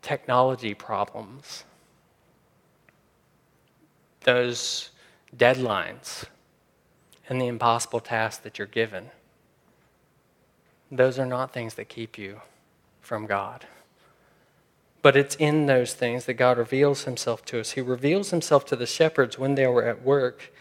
technology 0.00 0.72
problems 0.72 1.64
those 4.24 4.90
deadlines 5.36 6.24
and 7.28 7.40
the 7.40 7.46
impossible 7.46 8.00
tasks 8.00 8.42
that 8.42 8.58
you're 8.58 8.66
given, 8.66 9.10
those 10.90 11.18
are 11.18 11.26
not 11.26 11.52
things 11.52 11.74
that 11.74 11.88
keep 11.88 12.18
you 12.18 12.40
from 13.00 13.26
God. 13.26 13.66
But 15.00 15.16
it's 15.16 15.34
in 15.36 15.66
those 15.66 15.94
things 15.94 16.26
that 16.26 16.34
God 16.34 16.58
reveals 16.58 17.04
himself 17.04 17.44
to 17.46 17.60
us. 17.60 17.72
He 17.72 17.80
reveals 17.80 18.30
himself 18.30 18.64
to 18.66 18.76
the 18.76 18.86
shepherds 18.86 19.38
when 19.38 19.56
they 19.56 19.66
were 19.66 19.84
at 19.84 20.02
work. 20.02 20.52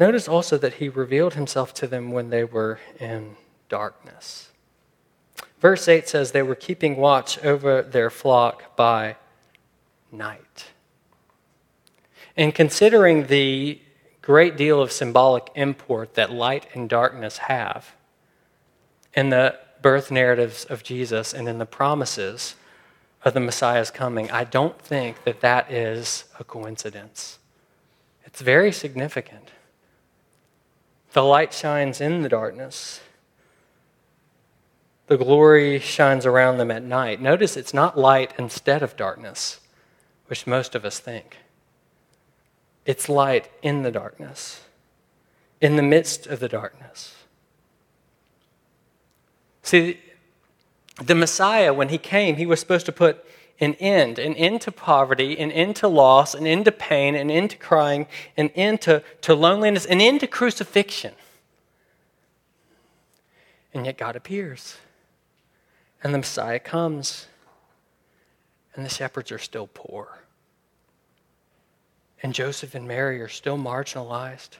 Notice 0.00 0.28
also 0.28 0.58
that 0.58 0.74
he 0.74 0.88
revealed 0.88 1.34
himself 1.34 1.72
to 1.74 1.86
them 1.86 2.10
when 2.10 2.30
they 2.30 2.44
were 2.44 2.80
in 2.98 3.36
darkness. 3.68 4.50
Verse 5.60 5.88
8 5.88 6.08
says 6.08 6.32
they 6.32 6.42
were 6.42 6.54
keeping 6.54 6.96
watch 6.96 7.42
over 7.44 7.82
their 7.82 8.10
flock 8.10 8.76
by 8.76 9.16
night. 10.10 10.66
And 12.36 12.54
considering 12.54 13.26
the 13.26 13.80
great 14.20 14.56
deal 14.56 14.82
of 14.82 14.92
symbolic 14.92 15.50
import 15.54 16.14
that 16.14 16.30
light 16.32 16.66
and 16.74 16.88
darkness 16.88 17.38
have 17.38 17.94
in 19.14 19.30
the 19.30 19.58
birth 19.80 20.10
narratives 20.10 20.64
of 20.64 20.82
Jesus 20.82 21.32
and 21.32 21.48
in 21.48 21.58
the 21.58 21.66
promises 21.66 22.56
of 23.24 23.34
the 23.34 23.40
Messiah's 23.40 23.90
coming, 23.90 24.30
I 24.30 24.44
don't 24.44 24.78
think 24.80 25.24
that 25.24 25.40
that 25.40 25.72
is 25.72 26.24
a 26.38 26.44
coincidence. 26.44 27.38
It's 28.24 28.40
very 28.40 28.72
significant. 28.72 29.50
The 31.12 31.22
light 31.22 31.54
shines 31.54 32.00
in 32.00 32.22
the 32.22 32.28
darkness. 32.28 33.00
The 35.06 35.16
glory 35.16 35.78
shines 35.78 36.26
around 36.26 36.58
them 36.58 36.70
at 36.70 36.82
night. 36.82 37.22
Notice 37.22 37.56
it's 37.56 37.72
not 37.72 37.96
light 37.96 38.34
instead 38.38 38.82
of 38.82 38.96
darkness, 38.96 39.60
which 40.26 40.46
most 40.46 40.74
of 40.74 40.84
us 40.84 40.98
think. 40.98 41.38
It's 42.86 43.08
light 43.08 43.50
in 43.62 43.82
the 43.82 43.90
darkness, 43.90 44.62
in 45.60 45.74
the 45.74 45.82
midst 45.82 46.28
of 46.28 46.38
the 46.38 46.48
darkness. 46.48 47.16
See, 49.62 49.98
the 51.02 51.16
Messiah, 51.16 51.74
when 51.74 51.88
he 51.88 51.98
came, 51.98 52.36
he 52.36 52.46
was 52.46 52.60
supposed 52.60 52.86
to 52.86 52.92
put 52.92 53.24
an 53.58 53.74
end, 53.74 54.20
an 54.20 54.34
end 54.34 54.60
to 54.62 54.72
poverty, 54.72 55.36
an 55.36 55.50
end 55.50 55.74
to 55.76 55.88
loss, 55.88 56.32
an 56.32 56.46
end 56.46 56.66
to 56.66 56.72
pain, 56.72 57.16
an 57.16 57.28
end 57.28 57.50
to 57.50 57.56
crying, 57.56 58.06
an 58.36 58.50
end 58.50 58.80
to, 58.82 59.02
to 59.22 59.34
loneliness, 59.34 59.84
an 59.86 60.00
end 60.00 60.20
to 60.20 60.28
crucifixion. 60.28 61.14
And 63.74 63.84
yet 63.84 63.98
God 63.98 64.14
appears. 64.14 64.76
And 66.04 66.14
the 66.14 66.18
Messiah 66.18 66.60
comes. 66.60 67.26
And 68.74 68.84
the 68.84 68.90
shepherds 68.90 69.32
are 69.32 69.38
still 69.38 69.68
poor 69.74 70.20
and 72.26 72.34
Joseph 72.34 72.74
and 72.74 72.88
Mary 72.88 73.20
are 73.20 73.28
still 73.28 73.56
marginalized. 73.56 74.58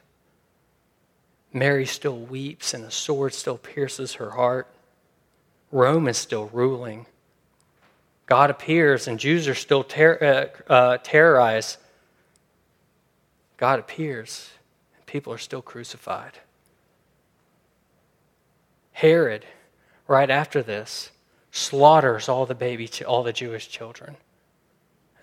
Mary 1.53 1.85
still 1.85 2.17
weeps, 2.17 2.75
and 2.75 2.85
the 2.85 2.93
sword 2.93 3.35
still 3.35 3.59
pierces 3.59 4.15
her 4.15 4.31
heart. 4.31 4.69
Rome 5.73 6.07
is 6.07 6.17
still 6.17 6.47
ruling. 6.53 7.07
God 8.27 8.51
appears, 8.51 9.09
and 9.09 9.19
Jews 9.19 9.49
are 9.49 9.55
still 9.57 9.83
ter- 9.83 10.53
uh, 10.69 10.73
uh, 10.73 10.99
terrorized. 11.03 11.79
God 13.57 13.81
appears, 13.81 14.49
and 14.95 15.05
people 15.07 15.33
are 15.33 15.39
still 15.39 15.61
crucified. 15.61 16.39
Herod, 18.93 19.45
right 20.07 20.31
after 20.31 20.63
this, 20.63 21.11
slaughters 21.51 22.29
all 22.29 22.47
the 22.47 22.55
baby, 22.55 22.89
all 23.05 23.25
the 23.25 23.33
Jewish 23.33 23.69
children. 23.69 24.15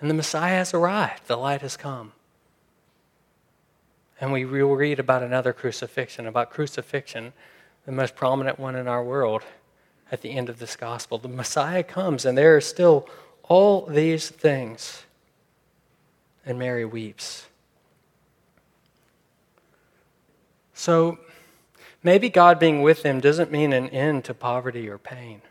And 0.02 0.10
the 0.10 0.14
Messiah 0.14 0.56
has 0.56 0.74
arrived. 0.74 1.28
The 1.28 1.38
light 1.38 1.62
has 1.62 1.78
come. 1.78 2.12
And 4.24 4.32
we 4.32 4.46
read 4.46 5.00
about 5.00 5.22
another 5.22 5.52
crucifixion, 5.52 6.28
about 6.28 6.50
crucifixion, 6.50 7.34
the 7.86 7.92
most 7.92 8.16
prominent 8.16 8.58
one 8.58 8.74
in 8.74 8.88
our 8.88 9.04
world 9.04 9.42
at 10.14 10.22
the 10.22 10.32
end 10.32 10.48
of 10.48 10.60
this 10.60 10.78
gospel. 10.78 11.18
The 11.18 11.28
Messiah 11.28 11.84
comes, 11.84 12.24
and 12.24 12.38
there 12.38 12.56
are 12.56 12.62
still 12.62 13.06
all 13.44 13.86
these 13.86 14.30
things. 14.30 15.04
And 16.46 16.58
Mary 16.58 16.86
weeps. 16.86 17.48
So 20.74 21.20
maybe 22.02 22.30
God 22.30 22.60
being 22.60 22.82
with 22.82 23.04
them 23.04 23.20
doesn't 23.20 23.52
mean 23.52 23.74
an 23.74 23.90
end 23.90 24.24
to 24.24 24.34
poverty 24.34 24.88
or 24.88 24.98
pain. 24.98 25.42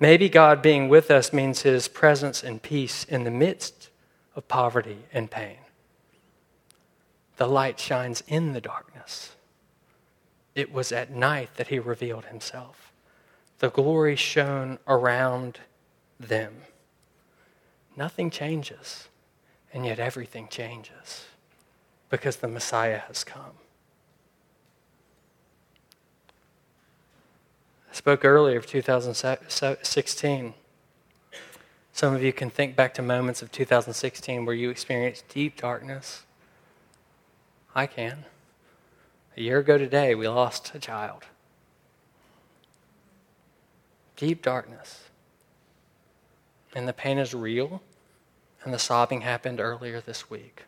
Maybe 0.00 0.28
God 0.28 0.60
being 0.62 0.88
with 0.88 1.12
us 1.12 1.32
means 1.32 1.62
his 1.62 1.86
presence 1.86 2.42
and 2.42 2.60
peace 2.60 3.04
in 3.04 3.22
the 3.22 3.30
midst 3.30 3.90
of 4.34 4.48
poverty 4.48 5.04
and 5.12 5.30
pain 5.30 5.58
the 7.36 7.46
light 7.46 7.78
shines 7.80 8.22
in 8.26 8.52
the 8.52 8.60
darkness. 8.60 9.36
It 10.54 10.72
was 10.72 10.92
at 10.92 11.10
night 11.10 11.50
that 11.56 11.68
he 11.68 11.78
revealed 11.78 12.26
himself. 12.26 12.92
The 13.58 13.70
glory 13.70 14.16
shone 14.16 14.78
around 14.86 15.60
them. 16.18 16.54
Nothing 17.96 18.30
changes, 18.30 19.08
and 19.72 19.84
yet 19.84 19.98
everything 19.98 20.48
changes 20.48 21.26
because 22.08 22.36
the 22.36 22.48
Messiah 22.48 22.98
has 22.98 23.24
come. 23.24 23.58
I 27.90 27.94
spoke 27.94 28.24
earlier 28.24 28.58
of 28.58 28.66
2016. 28.66 30.54
Some 31.92 32.14
of 32.14 32.22
you 32.22 32.32
can 32.32 32.50
think 32.50 32.74
back 32.74 32.92
to 32.94 33.02
moments 33.02 33.40
of 33.40 33.52
2016 33.52 34.44
where 34.44 34.54
you 34.54 34.70
experienced 34.70 35.28
deep 35.28 35.56
darkness 35.56 36.24
I 37.74 37.86
can. 37.86 38.24
A 39.36 39.40
year 39.40 39.58
ago 39.58 39.76
today, 39.76 40.14
we 40.14 40.28
lost 40.28 40.72
a 40.74 40.78
child. 40.78 41.24
Deep 44.16 44.42
darkness. 44.42 45.00
And 46.74 46.86
the 46.86 46.92
pain 46.92 47.18
is 47.18 47.34
real, 47.34 47.82
and 48.62 48.72
the 48.72 48.78
sobbing 48.78 49.22
happened 49.22 49.60
earlier 49.60 50.00
this 50.00 50.30
week. 50.30 50.64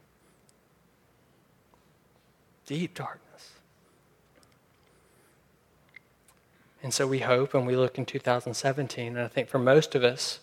Deep 2.66 2.95
darkness. 2.95 3.53
And 6.83 6.92
so 6.92 7.07
we 7.07 7.21
hope 7.21 7.55
and 7.55 7.66
we 7.66 7.77
look 7.77 7.99
in 7.99 8.05
2017. 8.05 9.16
And 9.16 9.25
I 9.25 9.29
think 9.29 9.49
for 9.49 9.59
most 9.59 9.95
of 9.95 10.05
us, 10.05 10.40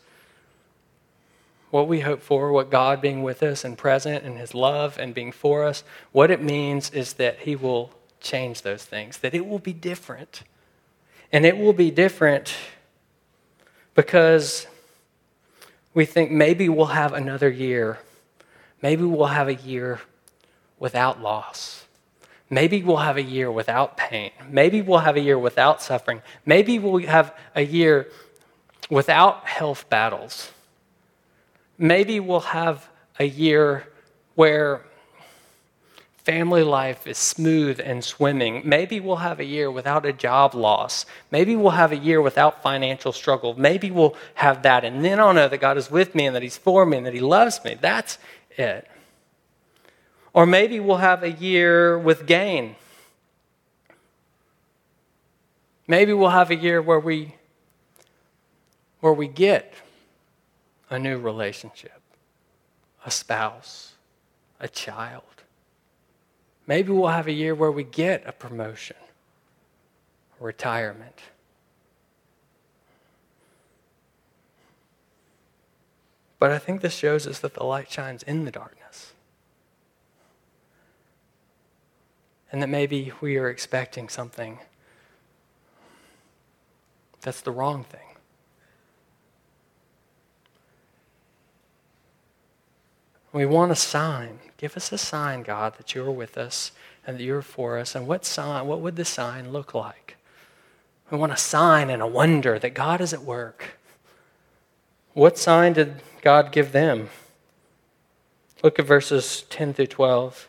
what 1.73 1.87
we 1.87 2.01
hope 2.01 2.21
for, 2.21 2.51
what 2.51 2.69
God 2.69 3.01
being 3.01 3.23
with 3.23 3.41
us 3.41 3.65
and 3.65 3.75
present 3.75 4.23
and 4.23 4.37
His 4.37 4.53
love 4.53 4.99
and 4.99 5.11
being 5.11 5.31
for 5.31 5.63
us, 5.63 5.83
what 6.11 6.29
it 6.29 6.39
means 6.39 6.91
is 6.91 7.13
that 7.13 7.39
He 7.39 7.55
will 7.55 7.89
change 8.21 8.61
those 8.61 8.85
things, 8.85 9.17
that 9.17 9.33
it 9.33 9.47
will 9.47 9.57
be 9.57 9.73
different. 9.73 10.43
And 11.31 11.47
it 11.47 11.57
will 11.57 11.73
be 11.73 11.89
different 11.89 12.53
because 13.95 14.67
we 15.95 16.05
think 16.05 16.29
maybe 16.29 16.69
we'll 16.69 16.85
have 16.85 17.11
another 17.11 17.49
year. 17.49 17.97
Maybe 18.83 19.03
we'll 19.03 19.25
have 19.25 19.47
a 19.47 19.55
year 19.55 19.99
without 20.77 21.23
loss. 21.23 21.85
Maybe 22.51 22.83
we'll 22.83 22.97
have 22.97 23.17
a 23.17 23.23
year 23.23 23.51
without 23.51 23.97
pain. 23.97 24.29
Maybe 24.47 24.83
we'll 24.83 24.99
have 24.99 25.15
a 25.15 25.21
year 25.21 25.39
without 25.39 25.81
suffering. 25.81 26.21
Maybe 26.45 26.77
we'll 26.77 27.07
have 27.07 27.35
a 27.55 27.65
year 27.65 28.09
without 28.91 29.47
health 29.47 29.89
battles 29.89 30.51
maybe 31.77 32.19
we'll 32.19 32.39
have 32.39 32.89
a 33.19 33.25
year 33.25 33.87
where 34.35 34.81
family 36.23 36.63
life 36.63 37.05
is 37.05 37.17
smooth 37.17 37.81
and 37.83 38.03
swimming. 38.03 38.61
Maybe 38.63 38.99
we'll 38.99 39.17
have 39.17 39.39
a 39.39 39.45
year 39.45 39.69
without 39.69 40.05
a 40.05 40.13
job 40.13 40.55
loss. 40.55 41.05
Maybe 41.31 41.55
we'll 41.55 41.71
have 41.71 41.91
a 41.91 41.97
year 41.97 42.21
without 42.21 42.63
financial 42.63 43.11
struggle. 43.11 43.59
Maybe 43.59 43.91
we'll 43.91 44.15
have 44.35 44.63
that. 44.63 44.85
And 44.85 45.03
then 45.03 45.19
I'll 45.19 45.33
know 45.33 45.49
that 45.49 45.59
God 45.59 45.77
is 45.77 45.91
with 45.91 46.15
me 46.15 46.25
and 46.25 46.35
that 46.35 46.41
He's 46.41 46.57
for 46.57 46.85
me 46.85 46.97
and 46.97 47.05
that 47.05 47.13
He 47.13 47.19
loves 47.19 47.63
me. 47.65 47.77
That's 47.79 48.17
it. 48.57 48.87
Or 50.33 50.45
maybe 50.45 50.79
we'll 50.79 50.97
have 50.97 51.23
a 51.23 51.31
year 51.31 51.99
with 51.99 52.25
gain. 52.25 52.75
Maybe 55.87 56.13
we'll 56.13 56.29
have 56.29 56.49
a 56.49 56.55
year 56.55 56.81
where 56.81 56.99
we 56.99 57.35
where 59.01 59.13
we 59.13 59.27
get 59.27 59.73
a 60.93 60.99
new 60.99 61.17
relationship, 61.17 61.99
a 63.05 63.11
spouse, 63.11 63.93
a 64.59 64.67
child. 64.67 65.23
Maybe 66.67 66.91
we'll 66.91 67.07
have 67.07 67.27
a 67.27 67.31
year 67.31 67.55
where 67.55 67.71
we 67.71 67.83
get 67.83 68.23
a 68.27 68.31
promotion, 68.31 68.95
retirement. 70.39 71.19
But 76.37 76.51
I 76.51 76.59
think 76.59 76.81
this 76.81 76.93
shows 76.93 77.25
us 77.25 77.39
that 77.39 77.55
the 77.55 77.63
light 77.63 77.91
shines 77.91 78.21
in 78.21 78.45
the 78.45 78.51
darkness. 78.51 79.13
And 82.51 82.61
that 82.61 82.69
maybe 82.69 83.11
we 83.19 83.37
are 83.37 83.49
expecting 83.49 84.09
something 84.09 84.59
that's 87.21 87.41
the 87.41 87.51
wrong 87.51 87.83
thing. 87.83 88.12
We 93.33 93.47
want 93.47 93.71
a 93.71 93.75
sign. 93.75 94.39
Give 94.57 94.77
us 94.77 94.91
a 94.91 94.97
sign, 94.97 95.41
God, 95.41 95.73
that 95.77 95.95
you're 95.95 96.11
with 96.11 96.37
us 96.37 96.71
and 97.05 97.17
that 97.17 97.23
you're 97.23 97.41
for 97.41 97.79
us. 97.79 97.95
And 97.95 98.07
what 98.07 98.25
sign, 98.25 98.67
what 98.67 98.79
would 98.79 98.95
the 98.95 99.03
sign 99.03 99.51
look 99.51 99.73
like? 99.73 100.15
We 101.09 101.17
want 101.17 101.33
a 101.33 101.37
sign 101.37 101.89
and 101.89 102.01
a 102.01 102.07
wonder 102.07 102.59
that 102.59 102.75
God 102.75 103.01
is 103.01 103.11
at 103.11 103.23
work. 103.23 103.77
What 105.13 105.37
sign 105.37 105.73
did 105.73 106.01
God 106.21 106.51
give 106.51 106.71
them? 106.71 107.09
Look 108.63 108.79
at 108.79 108.85
verses 108.85 109.43
10 109.49 109.73
through 109.73 109.87
12. 109.87 110.47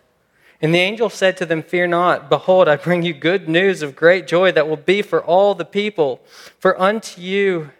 And 0.63 0.75
the 0.75 0.79
angel 0.79 1.11
said 1.11 1.37
to 1.39 1.47
them, 1.47 1.63
Fear 1.63 1.89
not. 1.89 2.29
Behold, 2.29 2.69
I 2.69 2.77
bring 2.77 3.03
you 3.03 3.13
good 3.13 3.49
news 3.49 3.83
of 3.83 3.97
great 3.97 4.27
joy 4.27 4.53
that 4.53 4.69
will 4.69 4.77
be 4.77 5.03
for 5.03 5.23
all 5.23 5.55
the 5.55 5.65
people. 5.65 6.21
For 6.59 6.81
unto 6.81 7.21
you 7.21 7.71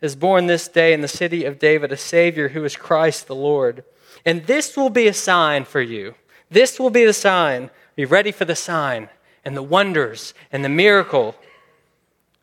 is 0.00 0.16
born 0.16 0.46
this 0.46 0.66
day 0.66 0.92
in 0.92 1.00
the 1.00 1.08
city 1.08 1.44
of 1.44 1.58
David 1.58 1.92
a 1.92 1.96
Savior 1.96 2.48
who 2.48 2.64
is 2.64 2.76
Christ 2.76 3.26
the 3.26 3.34
Lord. 3.34 3.84
And 4.26 4.44
this 4.44 4.76
will 4.76 4.90
be 4.90 5.06
a 5.06 5.14
sign 5.14 5.64
for 5.64 5.80
you. 5.80 6.16
This 6.50 6.80
will 6.80 6.90
be 6.90 7.06
the 7.06 7.12
sign. 7.12 7.70
Be 7.94 8.04
ready 8.04 8.32
for 8.32 8.44
the 8.44 8.56
sign 8.56 9.08
and 9.44 9.56
the 9.56 9.62
wonders 9.62 10.34
and 10.52 10.64
the 10.64 10.68
miracle. 10.68 11.36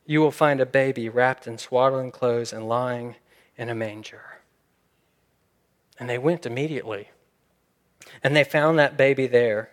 You 0.05 0.21
will 0.21 0.31
find 0.31 0.61
a 0.61 0.65
baby 0.65 1.09
wrapped 1.09 1.45
in 1.45 1.57
swaddling 1.57 2.11
clothes 2.11 2.53
and 2.53 2.67
lying 2.67 3.15
in 3.57 3.69
a 3.69 3.75
manger. 3.75 4.21
And 5.99 6.09
they 6.09 6.17
went 6.17 6.45
immediately. 6.45 7.09
And 8.23 8.35
they 8.35 8.45
found 8.45 8.79
that 8.79 8.97
baby 8.97 9.27
there. 9.27 9.69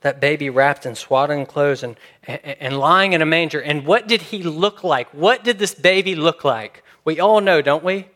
That 0.00 0.20
baby 0.20 0.48
wrapped 0.48 0.86
in 0.86 0.94
swaddling 0.94 1.44
clothes 1.44 1.82
and, 1.82 1.96
and, 2.26 2.40
and, 2.42 2.78
lying 2.78 3.12
in 3.12 3.20
a 3.20 3.26
manger. 3.26 3.60
And 3.60 3.84
what 3.84 4.08
did 4.08 4.22
he 4.22 4.42
look 4.42 4.82
like? 4.82 5.10
What 5.10 5.44
did 5.44 5.58
this 5.58 5.74
baby 5.74 6.14
look 6.14 6.42
like? 6.42 6.82
We 7.04 7.20
all 7.20 7.40
know, 7.40 7.60
don't 7.60 7.84
we? 7.84 8.08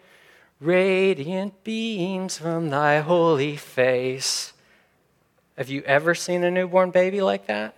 Radiant 0.60 1.64
beams 1.64 2.38
from 2.38 2.70
thy 2.70 3.00
holy 3.00 3.56
face. 3.56 4.52
Have 5.58 5.68
you 5.68 5.82
ever 5.82 6.14
seen 6.14 6.44
a 6.44 6.50
newborn 6.50 6.90
baby 6.90 7.20
like 7.20 7.46
that? 7.46 7.76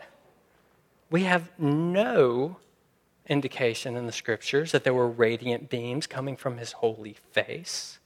We 1.11 1.25
have 1.25 1.51
no 1.59 2.59
indication 3.29 3.97
in 3.97 4.07
the 4.07 4.13
scriptures 4.13 4.73
that 4.73 4.85
there 4.85 4.95
were 4.95 5.09
radiant 5.09 5.69
beams 5.69 6.07
coming 6.07 6.37
from 6.37 6.59
his 6.59 6.73
holy 6.73 7.17
face. 7.33 7.99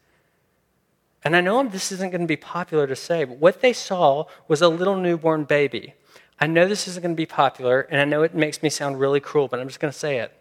And 1.24 1.36
I 1.36 1.40
know 1.40 1.62
this 1.62 1.92
isn't 1.92 2.10
going 2.10 2.22
to 2.22 2.26
be 2.26 2.36
popular 2.36 2.86
to 2.86 2.96
say, 2.96 3.24
but 3.24 3.36
what 3.36 3.60
they 3.60 3.72
saw 3.72 4.24
was 4.48 4.62
a 4.62 4.68
little 4.68 4.96
newborn 4.96 5.44
baby. 5.44 5.94
I 6.38 6.46
know 6.46 6.66
this 6.66 6.88
isn't 6.88 7.02
going 7.02 7.14
to 7.14 7.20
be 7.20 7.26
popular, 7.26 7.82
and 7.82 8.00
I 8.00 8.06
know 8.06 8.22
it 8.22 8.34
makes 8.34 8.62
me 8.62 8.70
sound 8.70 8.98
really 8.98 9.20
cruel, 9.20 9.46
but 9.46 9.60
I'm 9.60 9.68
just 9.68 9.80
going 9.80 9.92
to 9.92 9.98
say 9.98 10.18
it. 10.18 10.32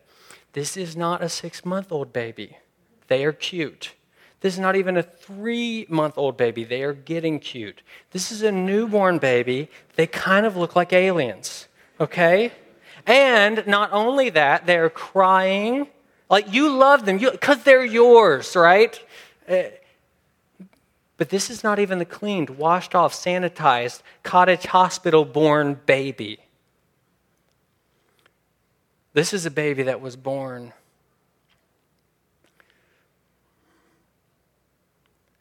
This 0.54 0.78
is 0.78 0.96
not 0.96 1.22
a 1.22 1.28
six 1.28 1.66
month 1.66 1.92
old 1.92 2.14
baby. 2.14 2.58
They 3.08 3.26
are 3.26 3.34
cute. 3.34 3.94
This 4.42 4.54
is 4.54 4.60
not 4.60 4.76
even 4.76 4.96
a 4.98 5.04
three 5.04 5.86
month 5.90 6.18
old 6.18 6.38
baby. 6.38 6.64
They 6.64 6.84
are 6.84 6.94
getting 6.94 7.40
cute. 7.40 7.82
This 8.12 8.32
is 8.32 8.42
a 8.42 8.52
newborn 8.52 9.18
baby. 9.18 9.70
They 9.96 10.08
kind 10.08 10.46
of 10.46 10.56
look 10.56 10.76
like 10.76 10.94
aliens, 10.94 11.68
okay? 12.00 12.52
And 13.06 13.66
not 13.68 13.92
only 13.92 14.30
that, 14.32 14.66
they're 14.66 14.90
crying. 14.90 15.88
Like 16.30 16.54
you 16.54 16.70
love 16.70 17.06
them 17.06 17.18
because 17.18 17.64
they're 17.64 17.86
yours, 17.86 18.56
right? 18.56 19.00
Uh, 19.48 19.64
but 21.18 21.30
this 21.30 21.50
is 21.50 21.64
not 21.64 21.80
even 21.80 22.00
the 22.00 22.06
cleaned, 22.06 22.52
washed 22.52 22.96
off, 22.96 23.14
sanitized, 23.14 24.02
cottage 24.24 24.68
hospital 24.68 25.26
born 25.26 25.78
baby. 25.86 26.40
This 29.14 29.34
is 29.34 29.46
a 29.46 29.52
baby 29.52 29.84
that 29.84 30.00
was 30.00 30.16
born 30.16 30.72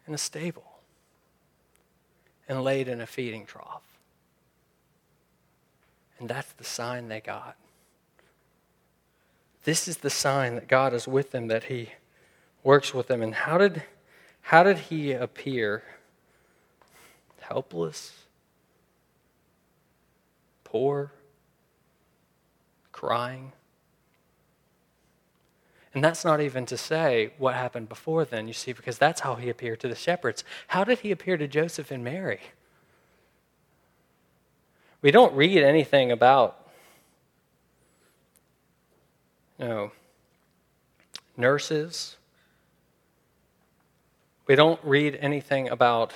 in 0.09 0.15
a 0.15 0.19
stable 0.19 0.81
and 2.49 2.65
laid 2.65 2.89
in 2.89 3.01
a 3.01 3.07
feeding 3.07 3.45
trough. 3.45 3.83
And 6.19 6.29
that's 6.29 6.53
the 6.53 6.65
sign 6.65 7.09
they 7.09 7.21
got. 7.21 7.57
This 9.65 9.87
is 9.87 9.99
the 9.99 10.11
sign 10.11 10.55
that 10.55 10.67
God 10.67 10.95
is 10.95 11.07
with 11.07 11.31
them, 11.31 11.49
that 11.49 11.65
He 11.65 11.91
works 12.65 12.95
with 12.95 13.07
them. 13.07 13.23
And 13.23 13.35
how 13.35 13.59
did, 13.59 13.83
how 14.41 14.63
did 14.63 14.79
He 14.79 15.13
appear? 15.13 15.83
Helpless, 17.41 18.13
poor, 20.65 21.13
crying. 22.93 23.53
And 25.99 26.05
that's 26.05 26.25
not 26.25 26.41
even 26.41 26.65
to 26.67 26.77
say 26.77 27.33
what 27.39 27.57
happened 27.57 27.89
before 27.89 28.25
then, 28.25 28.47
you 28.47 28.55
see, 28.55 28.73
because 28.73 28.99
that's 28.99 29.23
how 29.23 29.35
he 29.35 29.49
appeared 29.49 29.81
to 29.81 29.89
the 29.89 29.97
shepherds. 29.97 30.45
How 30.69 30.85
did 30.85 31.01
he 31.01 31.11
appear 31.11 31.37
to 31.37 31.49
Joseph 31.49 31.91
and 31.91 32.05
Mary? 32.05 32.39
We 35.03 35.11
don't 35.11 35.35
read 35.35 35.61
anything 35.65 36.13
about, 36.13 36.69
you 39.59 39.67
know, 39.67 39.93
nurses. 41.37 42.17
We 44.47 44.55
don't 44.55 44.79
read 44.85 45.19
anything 45.21 45.69
about 45.69 46.13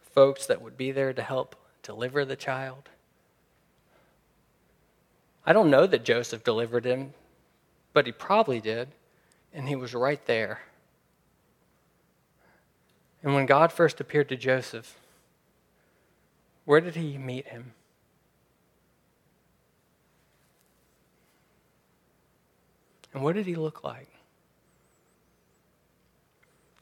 folks 0.00 0.46
that 0.46 0.60
would 0.60 0.76
be 0.76 0.90
there 0.90 1.12
to 1.12 1.22
help 1.22 1.54
deliver 1.84 2.24
the 2.24 2.34
child. 2.34 2.88
I 5.48 5.54
don't 5.54 5.70
know 5.70 5.86
that 5.86 6.04
Joseph 6.04 6.44
delivered 6.44 6.84
him, 6.84 7.14
but 7.94 8.04
he 8.04 8.12
probably 8.12 8.60
did, 8.60 8.88
and 9.54 9.66
he 9.66 9.76
was 9.76 9.94
right 9.94 10.22
there. 10.26 10.60
And 13.22 13.34
when 13.34 13.46
God 13.46 13.72
first 13.72 13.98
appeared 13.98 14.28
to 14.28 14.36
Joseph, 14.36 14.98
where 16.66 16.82
did 16.82 16.96
he 16.96 17.16
meet 17.16 17.48
him? 17.48 17.72
And 23.14 23.22
what 23.22 23.34
did 23.34 23.46
he 23.46 23.54
look 23.54 23.82
like? 23.82 24.10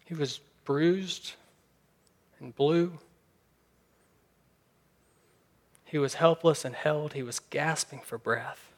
He 0.07 0.15
was 0.15 0.41
bruised 0.65 1.35
and 2.41 2.53
blue. 2.57 2.99
He 5.87 5.99
was 5.99 6.15
helpless 6.15 6.65
and 6.65 6.75
held, 6.75 7.13
he 7.13 7.23
was 7.23 7.39
gasping 7.39 8.01
for 8.05 8.19
breath. 8.19 8.73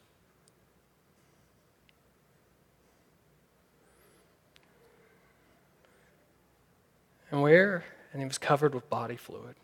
And 7.30 7.42
where? 7.42 7.84
And 8.12 8.22
he 8.22 8.28
was 8.28 8.38
covered 8.38 8.74
with 8.74 8.88
body 8.88 9.16
fluid 9.16 9.54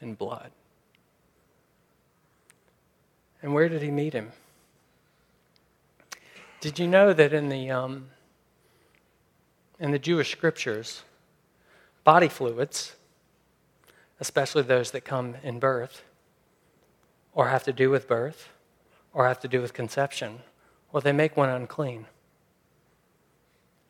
and 0.00 0.18
blood. 0.18 0.50
And 3.42 3.54
where 3.54 3.68
did 3.68 3.82
he 3.82 3.90
meet 3.90 4.12
him? 4.12 4.32
Did 6.60 6.80
you 6.80 6.88
know 6.88 7.12
that 7.12 7.32
in 7.32 7.48
the, 7.48 7.70
um, 7.70 8.08
in 9.78 9.92
the 9.92 9.98
Jewish 9.98 10.32
scriptures, 10.32 11.02
body 12.02 12.28
fluids, 12.28 12.96
especially 14.20 14.62
those 14.62 14.90
that 14.92 15.04
come 15.04 15.36
in 15.42 15.58
birth, 15.58 16.02
or 17.32 17.48
have 17.48 17.64
to 17.64 17.72
do 17.72 17.90
with 17.90 18.08
birth, 18.08 18.48
or 19.12 19.26
have 19.26 19.40
to 19.40 19.48
do 19.48 19.60
with 19.60 19.72
conception, 19.72 20.40
well, 20.92 21.00
they 21.00 21.12
make 21.12 21.36
one 21.36 21.48
unclean. 21.48 22.06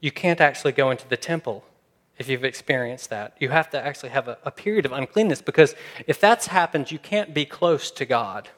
You 0.01 0.11
can't 0.11 0.41
actually 0.41 0.73
go 0.73 0.91
into 0.91 1.09
the 1.09 1.17
temple 1.17 1.65
if 2.19 2.29
you've 2.29 2.45
experienced 2.45 3.11
that. 3.11 3.37
You 3.39 3.51
have 3.51 3.71
to 3.71 3.81
actually 3.85 4.11
have 4.11 4.29
a, 4.29 4.39
a 4.45 4.51
period 4.51 4.87
of 4.87 4.93
uncleanness 4.93 5.43
because 5.43 5.75
if 6.07 6.21
that's 6.21 6.49
happened, 6.49 6.91
you 6.91 6.99
can't 6.99 7.35
be 7.35 7.45
close 7.45 7.91
to 7.93 8.05
God. 8.05 8.49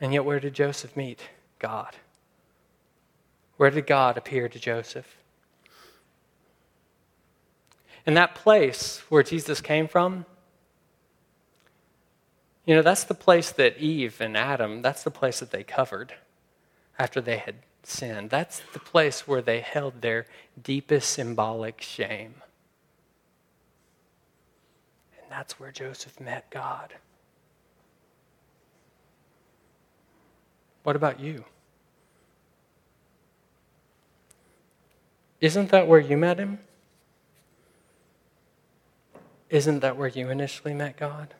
And 0.00 0.14
yet, 0.14 0.24
where 0.24 0.40
did 0.40 0.54
Joseph 0.54 0.96
meet 0.96 1.28
God? 1.58 1.96
Where 3.58 3.70
did 3.70 3.86
God 3.86 4.16
appear 4.16 4.48
to 4.48 4.58
Joseph? 4.58 5.16
In 8.06 8.14
that 8.14 8.34
place 8.34 9.02
where 9.08 9.22
Jesus 9.22 9.60
came 9.60 9.86
from, 9.86 10.24
you 12.64 12.74
know, 12.74 12.82
that's 12.82 13.04
the 13.04 13.14
place 13.14 13.50
that 13.52 13.78
Eve 13.78 14.20
and 14.20 14.36
Adam, 14.36 14.82
that's 14.82 15.02
the 15.02 15.10
place 15.10 15.40
that 15.40 15.50
they 15.50 15.62
covered 15.62 16.14
after 16.98 17.20
they 17.20 17.38
had 17.38 17.56
sinned. 17.82 18.30
That's 18.30 18.60
the 18.72 18.78
place 18.78 19.26
where 19.26 19.42
they 19.42 19.60
held 19.60 20.02
their 20.02 20.26
deepest 20.62 21.10
symbolic 21.10 21.80
shame. 21.80 22.34
And 25.20 25.30
that's 25.30 25.58
where 25.58 25.72
Joseph 25.72 26.20
met 26.20 26.50
God. 26.50 26.94
What 30.82 30.96
about 30.96 31.20
you? 31.20 31.44
Isn't 35.40 35.70
that 35.70 35.86
where 35.88 36.00
you 36.00 36.16
met 36.16 36.38
him? 36.38 36.58
Isn't 39.50 39.80
that 39.80 39.96
where 39.96 40.08
you 40.08 40.30
initially 40.30 40.74
met 40.74 40.96
God? 40.96 41.34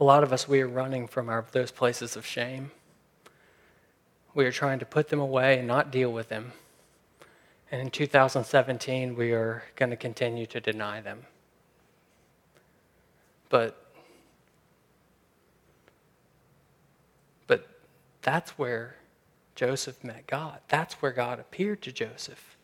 A 0.00 0.04
lot 0.04 0.22
of 0.22 0.32
us, 0.32 0.48
we 0.48 0.62
are 0.62 0.68
running 0.68 1.06
from 1.06 1.28
our, 1.28 1.44
those 1.52 1.70
places 1.70 2.16
of 2.16 2.24
shame. 2.24 2.70
We 4.34 4.46
are 4.46 4.52
trying 4.52 4.78
to 4.78 4.86
put 4.86 5.10
them 5.10 5.20
away 5.20 5.58
and 5.58 5.68
not 5.68 5.92
deal 5.92 6.10
with 6.10 6.30
them. 6.30 6.52
And 7.70 7.80
in 7.80 7.90
2017, 7.90 9.14
we 9.14 9.32
are 9.32 9.62
going 9.76 9.90
to 9.90 9.96
continue 9.96 10.46
to 10.46 10.60
deny 10.60 11.00
them. 11.00 11.26
But 13.48 13.78
but 17.46 17.68
that's 18.22 18.52
where 18.52 18.96
Joseph 19.54 20.02
met 20.02 20.26
God. 20.26 20.60
That's 20.68 20.94
where 20.94 21.12
God 21.12 21.38
appeared 21.38 21.82
to 21.82 21.92
Joseph. 21.92 22.56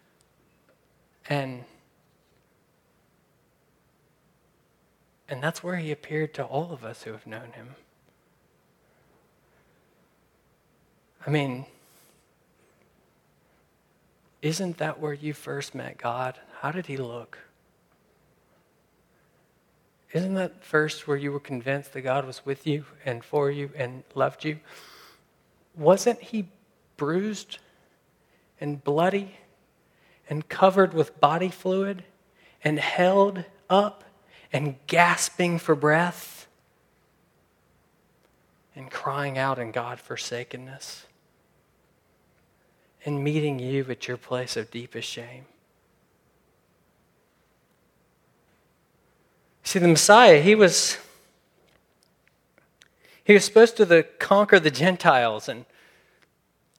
And 1.28 1.64
and 5.28 5.42
that's 5.42 5.62
where 5.62 5.76
he 5.76 5.92
appeared 5.92 6.32
to 6.34 6.44
all 6.44 6.72
of 6.72 6.84
us 6.84 7.02
who 7.02 7.12
have 7.12 7.26
known 7.26 7.52
him. 7.52 7.74
I 11.26 11.30
mean, 11.30 11.66
isn't 14.40 14.78
that 14.78 15.00
where 15.00 15.12
you 15.12 15.34
first 15.34 15.74
met 15.74 15.98
God? 15.98 16.38
How 16.60 16.70
did 16.70 16.86
he 16.86 16.96
look? 16.96 17.38
Isn't 20.12 20.34
that 20.34 20.64
first 20.64 21.06
where 21.06 21.18
you 21.18 21.30
were 21.32 21.40
convinced 21.40 21.92
that 21.92 22.00
God 22.00 22.24
was 22.24 22.46
with 22.46 22.66
you 22.66 22.86
and 23.04 23.22
for 23.22 23.50
you 23.50 23.70
and 23.76 24.04
loved 24.14 24.44
you? 24.44 24.58
Wasn't 25.76 26.20
he 26.20 26.48
bruised 26.96 27.58
and 28.60 28.82
bloody 28.82 29.36
and 30.30 30.48
covered 30.48 30.94
with 30.94 31.20
body 31.20 31.50
fluid 31.50 32.04
and 32.64 32.78
held 32.78 33.44
up 33.68 34.04
and 34.52 34.76
gasping 34.86 35.58
for 35.58 35.74
breath 35.74 36.46
and 38.74 38.90
crying 38.90 39.36
out 39.36 39.58
in 39.58 39.72
God 39.72 40.00
forsakenness? 40.00 41.06
and 43.04 43.22
meeting 43.22 43.58
you 43.58 43.86
at 43.88 44.06
your 44.06 44.16
place 44.16 44.56
of 44.56 44.70
deepest 44.70 45.08
shame. 45.08 45.46
See, 49.62 49.78
the 49.78 49.88
Messiah, 49.88 50.40
he 50.40 50.54
was 50.54 50.98
he 53.24 53.34
was 53.34 53.44
supposed 53.44 53.76
to 53.76 53.84
the, 53.84 54.06
conquer 54.18 54.58
the 54.58 54.70
Gentiles 54.70 55.48
and, 55.50 55.66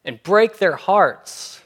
and 0.04 0.22
break 0.24 0.58
their 0.58 0.78
hearts. 0.78 1.62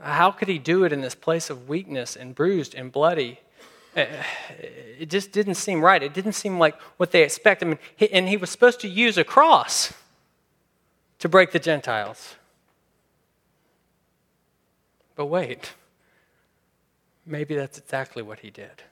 How 0.00 0.30
could 0.30 0.48
he 0.48 0.58
do 0.58 0.84
it 0.84 0.92
in 0.92 1.00
this 1.00 1.14
place 1.14 1.50
of 1.50 1.68
weakness 1.68 2.16
and 2.16 2.34
bruised 2.34 2.74
and 2.74 2.92
bloody? 2.92 3.40
Uh, 3.96 4.06
it 4.98 5.10
just 5.10 5.32
didn't 5.32 5.56
seem 5.56 5.80
right. 5.80 6.02
It 6.02 6.14
didn't 6.14 6.34
seem 6.34 6.58
like 6.58 6.80
what 6.98 7.10
they 7.10 7.22
expected. 7.22 7.66
I 7.66 7.68
mean, 7.70 8.10
and 8.12 8.28
he 8.28 8.36
was 8.36 8.50
supposed 8.50 8.80
to 8.80 8.88
use 8.88 9.18
a 9.18 9.24
cross 9.24 9.92
to 11.18 11.28
break 11.28 11.50
the 11.50 11.58
Gentiles. 11.58 12.36
But 15.16 15.26
wait, 15.26 15.72
maybe 17.26 17.56
that's 17.56 17.76
exactly 17.76 18.22
what 18.22 18.40
he 18.40 18.50
did. 18.50 18.82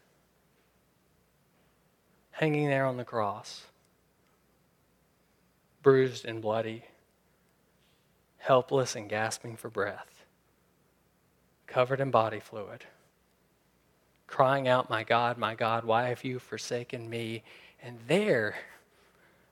Hanging 2.32 2.66
there 2.66 2.84
on 2.84 2.96
the 2.96 3.04
cross, 3.04 3.64
bruised 5.82 6.24
and 6.24 6.42
bloody, 6.42 6.82
helpless 8.38 8.96
and 8.96 9.08
gasping 9.08 9.56
for 9.56 9.70
breath, 9.70 10.15
covered 11.66 12.00
in 12.00 12.10
body 12.10 12.40
fluid, 12.40 12.84
crying 14.26 14.68
out, 14.68 14.90
My 14.90 15.04
God, 15.04 15.38
my 15.38 15.54
God, 15.54 15.84
why 15.84 16.08
have 16.08 16.24
you 16.24 16.38
forsaken 16.38 17.08
me? 17.08 17.42
And 17.82 17.98
there, 18.06 18.56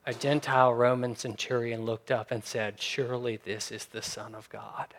a 0.06 0.14
Gentile 0.14 0.72
Roman 0.74 1.16
centurion 1.16 1.84
looked 1.84 2.10
up 2.10 2.30
and 2.30 2.44
said, 2.44 2.80
Surely 2.80 3.36
this 3.36 3.70
is 3.70 3.86
the 3.86 4.02
Son 4.02 4.34
of 4.34 4.48
God. 4.48 4.94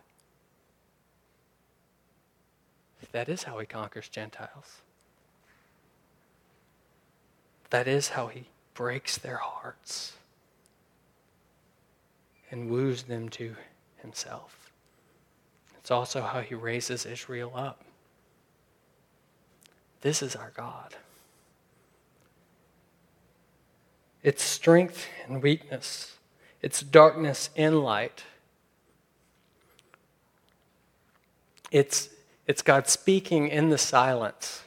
That 3.11 3.29
is 3.29 3.43
how 3.43 3.59
he 3.59 3.65
conquers 3.65 4.09
Gentiles. 4.09 4.81
That 7.69 7.87
is 7.87 8.09
how 8.09 8.27
he 8.27 8.45
breaks 8.73 9.17
their 9.17 9.37
hearts 9.37 10.13
and 12.51 12.69
woos 12.69 13.03
them 13.03 13.29
to 13.29 13.55
himself. 13.97 14.64
It's 15.85 15.91
also 15.91 16.23
how 16.23 16.41
he 16.41 16.55
raises 16.55 17.05
Israel 17.05 17.51
up. 17.53 17.83
This 20.01 20.23
is 20.23 20.35
our 20.35 20.51
God. 20.57 20.95
its 24.25 24.41
strength 24.41 25.05
and 25.27 25.43
weakness, 25.43 26.17
its 26.59 26.81
darkness 26.81 27.51
and 27.55 27.83
light. 27.83 28.23
It's, 31.69 32.09
it's 32.47 32.63
God 32.63 32.87
speaking 32.87 33.49
in 33.49 33.69
the 33.69 33.77
silence. 33.77 34.63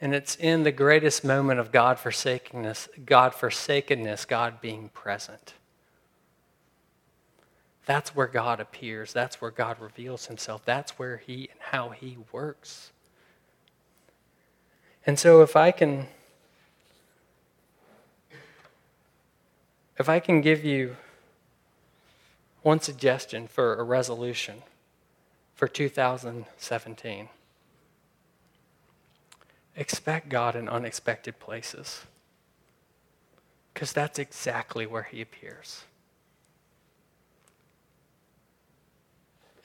And 0.00 0.12
it's 0.12 0.34
in 0.34 0.64
the 0.64 0.72
greatest 0.72 1.22
moment 1.22 1.60
of 1.60 1.70
God 1.70 2.00
forsakenness, 2.00 2.88
God 3.06 3.32
forsakenness, 3.32 4.24
God 4.24 4.60
being 4.60 4.88
present. 4.88 5.54
That's 7.86 8.14
where 8.14 8.26
God 8.26 8.60
appears. 8.60 9.12
That's 9.12 9.40
where 9.40 9.50
God 9.50 9.80
reveals 9.80 10.26
himself. 10.26 10.64
That's 10.64 10.98
where 10.98 11.16
he 11.16 11.48
and 11.50 11.60
how 11.60 11.90
he 11.90 12.18
works. 12.32 12.92
And 15.06 15.18
so 15.18 15.42
if 15.42 15.56
I 15.56 15.70
can 15.70 16.08
If 20.00 20.08
I 20.08 20.18
can 20.18 20.40
give 20.40 20.64
you 20.64 20.96
one 22.62 22.80
suggestion 22.80 23.46
for 23.46 23.74
a 23.74 23.82
resolution 23.82 24.62
for 25.54 25.68
2017, 25.68 27.28
expect 29.76 30.30
God 30.30 30.56
in 30.56 30.70
unexpected 30.70 31.38
places. 31.38 32.06
Because 33.74 33.92
that's 33.92 34.18
exactly 34.18 34.86
where 34.86 35.02
He 35.02 35.20
appears. 35.20 35.84